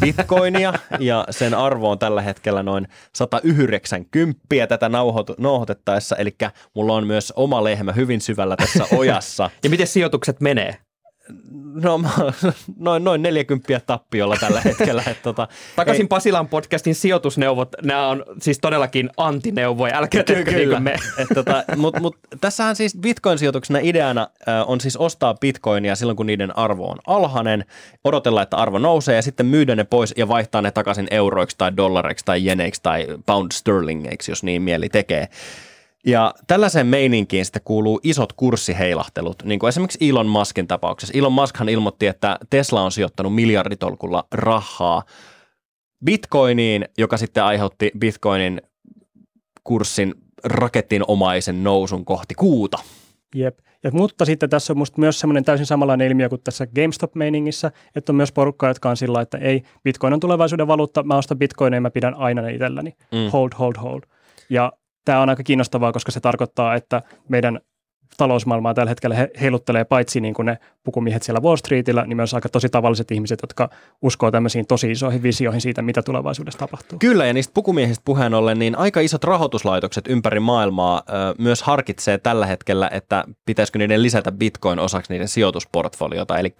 bitcoinia 0.00 0.72
ja 0.98 1.24
sen 1.30 1.54
arvo 1.54 1.90
on 1.90 1.98
tällä 1.98 2.22
hetkellä 2.22 2.62
noin 2.62 2.88
190 3.14 4.66
tätä 4.68 4.88
nauhoit- 4.88 5.34
nauhoitettaessa, 5.38 6.16
eli 6.16 6.36
mulla 6.74 6.94
on 6.94 7.06
myös 7.06 7.32
oma 7.36 7.64
lehmä 7.64 7.92
hyvin 7.92 8.20
syvällä 8.20 8.56
tässä 8.56 8.84
ojassa. 8.96 9.50
Ja 9.64 9.70
miten 9.70 9.86
sijoitukset 9.86 10.40
menee? 10.40 10.85
No 11.82 12.00
noin, 12.78 13.04
noin 13.04 13.22
40 13.22 13.80
tappiolla 13.86 14.36
tällä 14.40 14.60
hetkellä. 14.60 15.02
Että 15.06 15.22
tota, 15.22 15.48
Takaisin 15.76 16.04
ei- 16.04 16.08
Pasilan 16.08 16.48
podcastin 16.48 16.94
sijoitusneuvot, 16.94 17.68
nämä 17.82 18.08
on 18.08 18.24
siis 18.42 18.58
todellakin 18.58 19.10
antineuvoja, 19.16 19.96
älkää 19.98 20.22
tehkö 20.22 20.50
niin 20.50 20.68
kuin 20.68 20.82
me. 20.82 20.96
Et 21.18 21.28
tota, 21.34 21.64
Mutta 21.76 22.00
mut, 22.00 22.16
tässähän 22.40 22.76
siis 22.76 22.96
bitcoin-sijoituksena 22.96 23.78
ideana 23.82 24.28
äh, 24.48 24.70
on 24.70 24.80
siis 24.80 24.96
ostaa 24.96 25.34
bitcoinia 25.34 25.96
silloin, 25.96 26.16
kun 26.16 26.26
niiden 26.26 26.58
arvo 26.58 26.90
on 26.90 26.98
alhainen, 27.06 27.64
odotella, 28.04 28.42
että 28.42 28.56
arvo 28.56 28.78
nousee 28.78 29.16
ja 29.16 29.22
sitten 29.22 29.46
myydä 29.46 29.76
ne 29.76 29.84
pois 29.84 30.14
ja 30.16 30.28
vaihtaa 30.28 30.62
ne 30.62 30.70
takaisin 30.70 31.06
euroiksi 31.10 31.58
tai 31.58 31.76
dollareiksi 31.76 32.24
tai 32.24 32.44
jeneiksi 32.44 32.82
tai 32.82 33.06
pound 33.26 33.52
sterlingeiksi, 33.52 34.30
jos 34.32 34.42
niin 34.42 34.62
mieli 34.62 34.88
tekee. 34.88 35.28
Ja 36.06 36.34
tällaiseen 36.46 36.86
meininkiin 36.86 37.44
sitten 37.44 37.62
kuuluu 37.64 38.00
isot 38.02 38.32
kurssiheilahtelut, 38.32 39.42
niin 39.44 39.58
kuin 39.58 39.68
esimerkiksi 39.68 40.08
Elon 40.08 40.26
Muskin 40.26 40.66
tapauksessa. 40.66 41.18
Elon 41.18 41.32
Muskhan 41.32 41.68
ilmoitti, 41.68 42.06
että 42.06 42.38
Tesla 42.50 42.82
on 42.82 42.92
sijoittanut 42.92 43.34
miljarditolkulla 43.34 44.24
rahaa 44.32 45.02
bitcoiniin, 46.04 46.84
joka 46.98 47.16
sitten 47.16 47.44
aiheutti 47.44 47.90
bitcoinin 47.98 48.62
kurssin 49.64 50.14
raketinomaisen 50.44 51.64
nousun 51.64 52.04
kohti 52.04 52.34
kuuta. 52.34 52.78
Jep. 53.34 53.58
Ja, 53.82 53.90
mutta 53.92 54.24
sitten 54.24 54.50
tässä 54.50 54.72
on 54.72 54.78
musta 54.78 55.00
myös 55.00 55.20
semmoinen 55.20 55.44
täysin 55.44 55.66
samanlainen 55.66 56.06
ilmiö 56.08 56.28
kuin 56.28 56.40
tässä 56.44 56.66
GameStop-meiningissä, 56.66 57.72
että 57.96 58.12
on 58.12 58.16
myös 58.16 58.32
porukkaa, 58.32 58.70
jotka 58.70 58.90
on 58.90 58.96
sillä, 58.96 59.20
että 59.20 59.38
ei, 59.38 59.62
Bitcoin 59.84 60.12
on 60.12 60.20
tulevaisuuden 60.20 60.66
valuutta, 60.66 61.02
mä 61.02 61.16
ostan 61.16 61.38
Bitcoinia 61.38 61.76
ja 61.76 61.80
mä 61.80 61.90
pidän 61.90 62.14
aina 62.14 62.42
ne 62.42 62.52
itselläni. 62.52 62.92
Mm. 63.12 63.30
Hold, 63.32 63.50
hold, 63.58 63.74
hold. 63.82 64.00
Ja 64.50 64.72
tämä 65.06 65.20
on 65.20 65.28
aika 65.28 65.42
kiinnostavaa, 65.42 65.92
koska 65.92 66.12
se 66.12 66.20
tarkoittaa, 66.20 66.74
että 66.74 67.02
meidän 67.28 67.60
talousmaailmaa 68.16 68.74
tällä 68.74 68.90
hetkellä 68.90 69.16
he, 69.16 69.30
heiluttelee 69.40 69.84
paitsi 69.84 70.20
niin 70.20 70.34
kuin 70.34 70.46
ne 70.46 70.58
pukumiehet 70.84 71.22
siellä 71.22 71.40
Wall 71.40 71.56
Streetillä, 71.56 72.04
niin 72.06 72.16
myös 72.16 72.34
aika 72.34 72.48
tosi 72.48 72.68
tavalliset 72.68 73.10
ihmiset, 73.10 73.38
jotka 73.42 73.70
uskoo 74.02 74.30
tämmöisiin 74.30 74.66
tosi 74.66 74.90
isoihin 74.90 75.22
visioihin 75.22 75.60
siitä, 75.60 75.82
mitä 75.82 76.02
tulevaisuudessa 76.02 76.58
tapahtuu. 76.58 76.98
Kyllä, 76.98 77.26
ja 77.26 77.32
niistä 77.32 77.54
pukumiehistä 77.54 78.02
puheen 78.04 78.34
ollen, 78.34 78.58
niin 78.58 78.78
aika 78.78 79.00
isot 79.00 79.24
rahoituslaitokset 79.24 80.08
ympäri 80.08 80.40
maailmaa 80.40 81.02
ö, 81.08 81.12
myös 81.38 81.62
harkitsee 81.62 82.18
tällä 82.18 82.46
hetkellä, 82.46 82.90
että 82.92 83.24
pitäisikö 83.46 83.78
niiden 83.78 84.02
lisätä 84.02 84.32
bitcoin 84.32 84.78
osaksi 84.78 85.12
niiden 85.12 85.28
sijoitusportfoliota. 85.28 86.38
Eli 86.38 86.54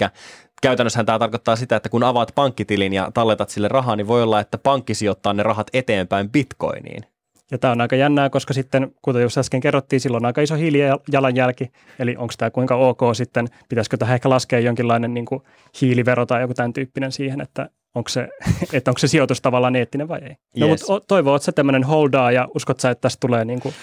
käytännössähän 0.62 1.06
tämä 1.06 1.18
tarkoittaa 1.18 1.56
sitä, 1.56 1.76
että 1.76 1.88
kun 1.88 2.02
avaat 2.02 2.32
pankkitilin 2.34 2.92
ja 2.92 3.10
talletat 3.14 3.50
sille 3.50 3.68
rahaa, 3.68 3.96
niin 3.96 4.08
voi 4.08 4.22
olla, 4.22 4.40
että 4.40 4.58
pankki 4.58 4.94
sijoittaa 4.94 5.32
ne 5.32 5.42
rahat 5.42 5.66
eteenpäin 5.72 6.30
bitcoiniin. 6.30 7.15
Ja 7.50 7.58
tämä 7.58 7.72
on 7.72 7.80
aika 7.80 7.96
jännää, 7.96 8.30
koska 8.30 8.54
sitten, 8.54 8.94
kuten 9.02 9.22
just 9.22 9.38
äsken 9.38 9.60
kerrottiin, 9.60 10.00
silloin 10.00 10.24
on 10.24 10.26
aika 10.26 10.40
iso 10.40 10.54
hiilijalanjälki. 10.54 11.70
Eli 11.98 12.16
onko 12.16 12.34
tämä 12.38 12.50
kuinka 12.50 12.76
ok 12.76 13.00
sitten, 13.12 13.48
pitäisikö 13.68 13.96
tähän 13.96 14.14
ehkä 14.14 14.30
laskea 14.30 14.58
jonkinlainen 14.60 15.14
niin 15.14 15.26
kuin 15.26 15.42
hiilivero 15.80 16.26
tai 16.26 16.40
joku 16.40 16.54
tämän 16.54 16.72
tyyppinen 16.72 17.12
siihen, 17.12 17.40
että 17.40 17.70
onko 17.94 18.08
se, 18.08 18.28
että 18.72 18.90
onko 18.90 18.98
se 18.98 19.08
sijoitus 19.08 19.40
tavallaan 19.40 19.76
eettinen 19.76 20.08
vai 20.08 20.20
ei. 20.22 20.36
No, 20.56 20.66
Yes. 20.66 20.88
mutta 20.88 21.06
toivoo, 21.08 21.36
että 21.36 21.44
se 21.46 21.52
tämmöinen 21.52 21.84
holdaa 21.84 22.32
ja 22.32 22.48
uskot 22.54 22.80
sä, 22.80 22.90
että 22.90 23.02
tästä 23.02 23.20
tulee 23.20 23.44
niin 23.44 23.60
kuin 23.60 23.74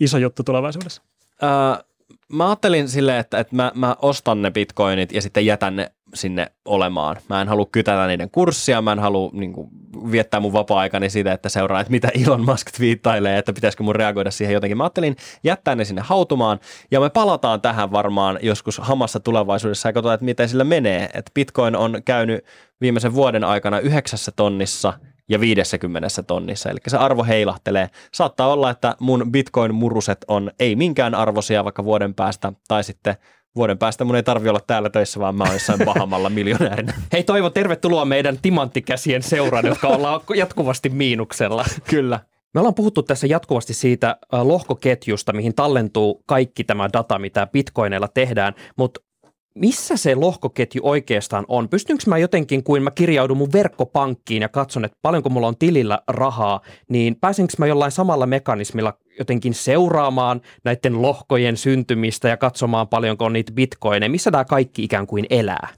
iso 0.00 0.18
juttu 0.18 0.42
tulevaisuudessa? 0.42 1.02
Öö, 1.42 1.48
mä 2.32 2.46
ajattelin 2.48 2.88
silleen, 2.88 3.18
että, 3.18 3.38
että 3.38 3.56
mä, 3.56 3.72
mä 3.74 3.96
ostan 4.02 4.42
ne 4.42 4.50
bitcoinit 4.50 5.12
ja 5.12 5.22
sitten 5.22 5.46
jätän 5.46 5.76
ne 5.76 5.90
sinne 6.14 6.46
olemaan. 6.64 7.16
Mä 7.28 7.40
en 7.40 7.48
halua 7.48 7.66
kytätä 7.72 8.06
niiden 8.06 8.30
kurssia, 8.30 8.82
mä 8.82 8.92
en 8.92 8.98
halua 8.98 9.30
niin 9.32 9.52
kuin, 9.52 9.68
viettää 10.12 10.40
mun 10.40 10.52
vapaa-aikani 10.52 11.10
siitä, 11.10 11.32
että 11.32 11.48
seuraa, 11.48 11.80
että 11.80 11.90
mitä 11.90 12.08
Elon 12.24 12.44
Musk 12.44 12.70
twiittailee, 12.76 13.38
että 13.38 13.52
pitäisikö 13.52 13.82
mun 13.82 13.96
reagoida 13.96 14.30
siihen 14.30 14.54
jotenkin. 14.54 14.76
Mä 14.76 14.84
ajattelin 14.84 15.16
jättää 15.44 15.74
ne 15.74 15.84
sinne 15.84 16.02
hautumaan 16.02 16.60
ja 16.90 17.00
me 17.00 17.10
palataan 17.10 17.60
tähän 17.60 17.92
varmaan 17.92 18.38
joskus 18.42 18.78
hamassa 18.78 19.20
tulevaisuudessa 19.20 19.88
ja 19.88 19.92
katsotaan, 19.92 20.14
että 20.14 20.24
miten 20.24 20.48
sillä 20.48 20.64
menee. 20.64 21.04
Että 21.14 21.30
bitcoin 21.34 21.76
on 21.76 22.02
käynyt 22.04 22.44
viimeisen 22.80 23.14
vuoden 23.14 23.44
aikana 23.44 23.80
yhdeksässä 23.80 24.32
tonnissa 24.36 24.92
ja 25.28 25.40
50 25.40 26.22
tonnissa, 26.26 26.70
eli 26.70 26.78
se 26.86 26.96
arvo 26.96 27.24
heilahtelee. 27.24 27.90
Saattaa 28.12 28.52
olla, 28.52 28.70
että 28.70 28.96
mun 29.00 29.32
bitcoin-muruset 29.32 30.24
on 30.28 30.50
ei 30.60 30.76
minkään 30.76 31.14
arvoisia 31.14 31.64
vaikka 31.64 31.84
vuoden 31.84 32.14
päästä, 32.14 32.52
tai 32.68 32.84
sitten 32.84 33.14
vuoden 33.56 33.78
päästä 33.78 34.04
mun 34.04 34.16
ei 34.16 34.22
tarvi 34.22 34.48
olla 34.48 34.60
täällä 34.66 34.90
töissä, 34.90 35.20
vaan 35.20 35.34
mä 35.34 35.44
oon 35.44 35.52
jossain 35.52 35.80
pahamalla 35.84 36.30
miljonäärinä. 36.30 36.94
Hei 37.12 37.22
Toivo, 37.22 37.50
tervetuloa 37.50 38.04
meidän 38.04 38.38
timanttikäsien 38.42 39.22
seuraan, 39.22 39.66
jotka 39.66 39.88
ollaan 39.88 40.20
jatkuvasti 40.36 40.88
miinuksella. 40.88 41.64
Kyllä. 41.90 42.20
Me 42.54 42.60
ollaan 42.60 42.74
puhuttu 42.74 43.02
tässä 43.02 43.26
jatkuvasti 43.26 43.74
siitä 43.74 44.16
äh, 44.34 44.46
lohkoketjusta, 44.46 45.32
mihin 45.32 45.54
tallentuu 45.54 46.22
kaikki 46.26 46.64
tämä 46.64 46.88
data, 46.92 47.18
mitä 47.18 47.46
bitcoineilla 47.46 48.08
tehdään, 48.08 48.54
mutta 48.76 49.00
missä 49.54 49.96
se 49.96 50.14
lohkoketju 50.14 50.80
oikeastaan 50.84 51.44
on? 51.48 51.68
Pystynkö 51.68 52.04
mä 52.06 52.18
jotenkin, 52.18 52.64
kuin 52.64 52.82
mä 52.82 52.90
kirjaudun 52.90 53.36
mun 53.36 53.52
verkkopankkiin 53.52 54.42
ja 54.42 54.48
katson, 54.48 54.84
että 54.84 54.98
paljonko 55.02 55.30
mulla 55.30 55.48
on 55.48 55.56
tilillä 55.58 55.98
rahaa, 56.08 56.60
niin 56.90 57.16
pääsenkö 57.20 57.52
mä 57.58 57.66
jollain 57.66 57.92
samalla 57.92 58.26
mekanismilla 58.26 58.98
jotenkin 59.18 59.54
seuraamaan 59.54 60.40
näiden 60.64 61.02
lohkojen 61.02 61.56
syntymistä 61.56 62.28
ja 62.28 62.36
katsomaan 62.36 62.88
paljonko 62.88 63.24
on 63.24 63.32
niitä 63.32 63.52
bitcoineja? 63.52 64.10
Missä 64.10 64.30
tämä 64.30 64.44
kaikki 64.44 64.84
ikään 64.84 65.06
kuin 65.06 65.26
elää? 65.30 65.68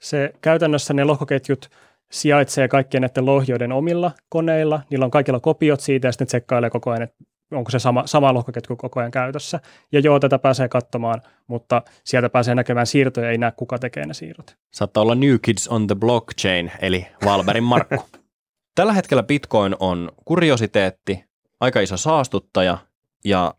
Se 0.00 0.32
käytännössä 0.40 0.94
ne 0.94 1.04
lohkoketjut 1.04 1.70
sijaitsee 2.12 2.68
kaikkien 2.68 3.00
näiden 3.00 3.26
lohjoiden 3.26 3.72
omilla 3.72 4.12
koneilla. 4.28 4.80
Niillä 4.90 5.04
on 5.04 5.10
kaikilla 5.10 5.40
kopiot 5.40 5.80
siitä 5.80 6.08
ja 6.08 6.12
sitten 6.12 6.26
tsekkailee 6.26 6.70
koko 6.70 6.90
ajan, 6.90 7.02
että 7.02 7.16
onko 7.52 7.70
se 7.70 7.78
sama, 7.78 8.06
sama 8.06 8.34
lohkoketju 8.34 8.76
koko 8.76 9.00
ajan 9.00 9.10
käytössä. 9.10 9.60
Ja 9.92 10.00
joo, 10.00 10.20
tätä 10.20 10.38
pääsee 10.38 10.68
katsomaan, 10.68 11.22
mutta 11.46 11.82
sieltä 12.04 12.28
pääsee 12.28 12.54
näkemään 12.54 12.86
siirtoja, 12.86 13.30
ei 13.30 13.38
näe 13.38 13.52
kuka 13.56 13.78
tekee 13.78 14.06
ne 14.06 14.14
siirrot. 14.14 14.56
Saattaa 14.74 15.02
olla 15.02 15.14
New 15.14 15.36
Kids 15.42 15.68
on 15.68 15.86
the 15.86 15.94
Blockchain, 15.94 16.72
eli 16.80 17.06
Valberin 17.24 17.64
Markku. 17.64 17.96
Tällä 18.74 18.92
hetkellä 18.92 19.22
bitcoin 19.22 19.76
on 19.80 20.12
kuriositeetti, 20.24 21.24
aika 21.60 21.80
iso 21.80 21.96
saastuttaja 21.96 22.78
ja 23.24 23.54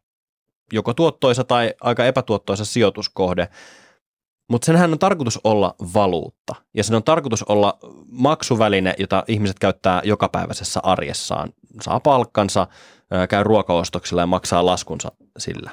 joko 0.74 0.94
tuottoisa 0.94 1.44
tai 1.44 1.74
aika 1.82 2.06
epätuottoisa 2.06 2.66
sijoituskohde. 2.66 3.48
Mutta 4.50 4.66
senhän 4.66 4.92
on 4.92 5.00
tarkoitus 5.00 5.40
olla 5.44 5.76
valuutta 5.94 6.56
ja 6.74 6.84
sen 6.84 6.96
on 6.96 7.04
tarkoitus 7.04 7.44
olla 7.44 7.78
maksuväline, 8.12 8.94
jota 8.98 9.24
ihmiset 9.28 9.60
käyttää 9.60 10.02
jokapäiväisessä 10.04 10.80
arjessaan. 10.84 11.50
Saa 11.82 12.00
palkkansa, 12.00 12.68
käy 13.30 13.44
ruokaostoksilla 13.44 14.22
ja 14.22 14.28
maksaa 14.28 14.66
laskunsa 14.66 15.12
sillä. 15.38 15.72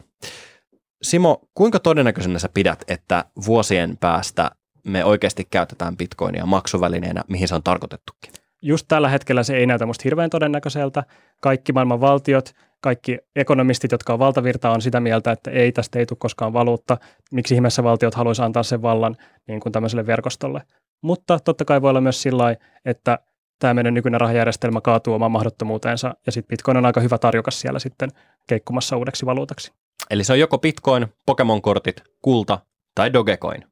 Simo, 1.03 1.41
kuinka 1.55 1.81
todennäköisenä 1.81 2.39
sä 2.39 2.49
pidät, 2.49 2.85
että 2.89 3.25
vuosien 3.47 3.97
päästä 4.01 4.51
me 4.85 5.05
oikeasti 5.05 5.45
käytetään 5.51 5.97
bitcoinia 5.97 6.47
maksuvälineenä, 6.47 7.25
mihin 7.29 7.49
se 7.49 7.55
on 7.55 7.63
tarkoitettukin? 7.63 8.33
Just 8.66 8.85
tällä 8.88 9.09
hetkellä 9.09 9.42
se 9.42 9.57
ei 9.57 9.66
näytä 9.66 9.87
musta 9.87 10.03
hirveän 10.05 10.31
todennäköiseltä. 10.31 11.05
Kaikki 11.40 11.72
maailman 11.72 12.00
valtiot, 12.00 12.50
kaikki 12.81 13.18
ekonomistit, 13.37 13.92
jotka 13.92 14.12
on 14.12 14.18
valtavirta, 14.18 14.70
on 14.70 14.83
sitä 14.83 15.00
mieltä, 15.00 15.33
että 15.33 15.50
ei, 15.50 15.72
tästä 15.72 15.98
ei 15.98 16.07
tule 16.07 16.18
koskaan 16.20 16.53
valuutta. 16.53 16.98
Miksi 17.33 17.55
ihmeessä 17.55 17.85
valtiot 17.85 18.14
haluaisi 18.14 18.42
antaa 18.42 18.62
sen 18.62 18.83
vallan 18.83 19.16
niin 19.48 19.61
kuin 19.61 19.72
tämmöiselle 19.72 20.07
verkostolle? 20.07 20.62
Mutta 21.03 21.38
totta 21.38 21.64
kai 21.64 21.83
voi 21.83 21.90
olla 21.90 22.00
myös 22.00 22.22
sillä 22.22 22.57
että 22.85 23.18
tämä 23.59 23.74
meidän 23.74 23.94
nykyinen 23.94 24.20
rahajärjestelmä 24.20 24.81
kaatuu 24.81 25.14
omaan 25.14 25.33
mahdottomuuteensa 25.33 26.14
ja 26.27 26.33
sitten 26.33 26.48
Bitcoin 26.48 26.77
on 26.77 26.87
aika 26.87 27.00
hyvä 27.00 27.18
tarjokas 27.18 27.61
siellä 27.61 27.79
sitten 27.79 28.11
keikkumassa 28.46 28.96
uudeksi 28.96 29.27
valuutaksi. 29.27 29.72
Eli 30.11 30.24
se 30.24 30.33
on 30.33 30.40
joko 30.40 30.59
bitcoin, 30.59 31.07
Pokemon-kortit, 31.27 32.03
kulta 32.22 32.59
tai 32.94 33.12
Dogecoin. 33.12 33.64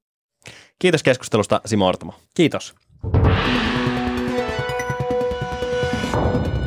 Kiitos 0.79 1.03
keskustelusta 1.03 1.61
Simo 1.67 1.87
Ortamo. 1.87 2.15
Kiitos. 2.35 2.75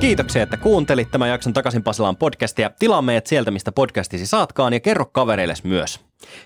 Kiitoksia, 0.06 0.44
että 0.44 0.58
kuuntelit 0.58 1.12
tämän 1.12 1.30
jakson 1.30 1.54
Takaisin 1.54 1.84
Pasilaan 1.84 2.18
podcastia. 2.18 2.70
Tilaa 2.80 3.02
meidät 3.02 3.28
sieltä, 3.28 3.52
mistä 3.52 3.72
podcastisi 3.72 4.26
saatkaan 4.28 4.74
ja 4.74 4.80
kerro 4.80 5.06
kavereilles 5.06 5.63
myös. 5.63 6.00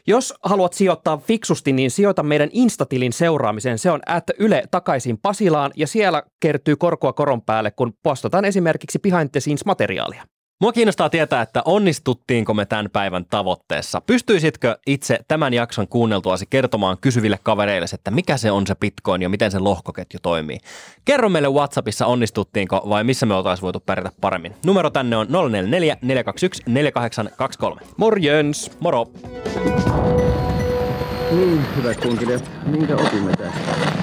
Jos 0.08 0.34
haluat 0.44 0.74
sijoittaa 0.74 1.18
fiksusti, 1.18 1.74
niin 1.74 1.92
sijoita 1.92 2.24
meidän 2.24 2.50
Instatilin 2.52 3.14
seuraamiseen. 3.14 3.80
Se 3.80 3.92
on 3.92 4.00
at 4.06 4.24
Yle 4.38 4.64
takaisin 4.72 5.18
Pasilaan 5.18 5.72
ja 5.76 5.88
siellä 5.88 6.24
kertyy 6.40 6.76
korkoa 6.76 7.14
koron 7.14 7.42
päälle, 7.42 7.72
kun 7.72 7.94
postataan 8.04 8.46
esimerkiksi 8.46 9.00
behind 9.00 9.30
the 9.30 9.40
scenes 9.40 9.66
materiaalia. 9.66 10.24
Mua 10.62 10.72
kiinnostaa 10.72 11.10
tietää, 11.10 11.42
että 11.42 11.62
onnistuttiinko 11.66 12.54
me 12.54 12.66
tämän 12.66 12.90
päivän 12.94 13.26
tavoitteessa. 13.30 14.02
Pystyisitkö 14.02 14.78
itse 14.88 15.20
tämän 15.28 15.54
jakson 15.54 15.88
kuunneltuasi 15.88 16.46
kertomaan 16.50 16.98
kysyville 17.02 17.40
kavereille, 17.44 17.86
että 17.94 18.12
mikä 18.12 18.38
se 18.38 18.52
on 18.52 18.68
se 18.68 18.76
Bitcoin 18.76 19.22
ja 19.22 19.30
miten 19.30 19.52
se 19.52 19.60
lohkoketju 19.60 20.20
toimii? 20.24 20.58
Kerro 21.06 21.30
meille 21.30 21.50
WhatsAppissa 21.50 22.06
onnistuttiinko 22.06 22.82
vai 22.90 23.04
missä 23.04 23.26
me 23.26 23.34
oltaisiin 23.34 23.62
voitu 23.62 23.80
pärjätä 23.80 24.12
paremmin. 24.22 24.56
Numero 24.66 24.90
tänne 24.90 25.18
on 25.18 25.28
044 25.28 25.98
421 26.02 26.64
4823. 26.66 27.82
Morjens! 27.98 28.72
Moro! 28.80 29.08
Niin, 31.32 31.76
hyvät 31.76 31.98
kunkilijat, 31.98 32.52
minkä 32.66 32.96
opimme 32.96 33.32
tästä? 33.32 33.99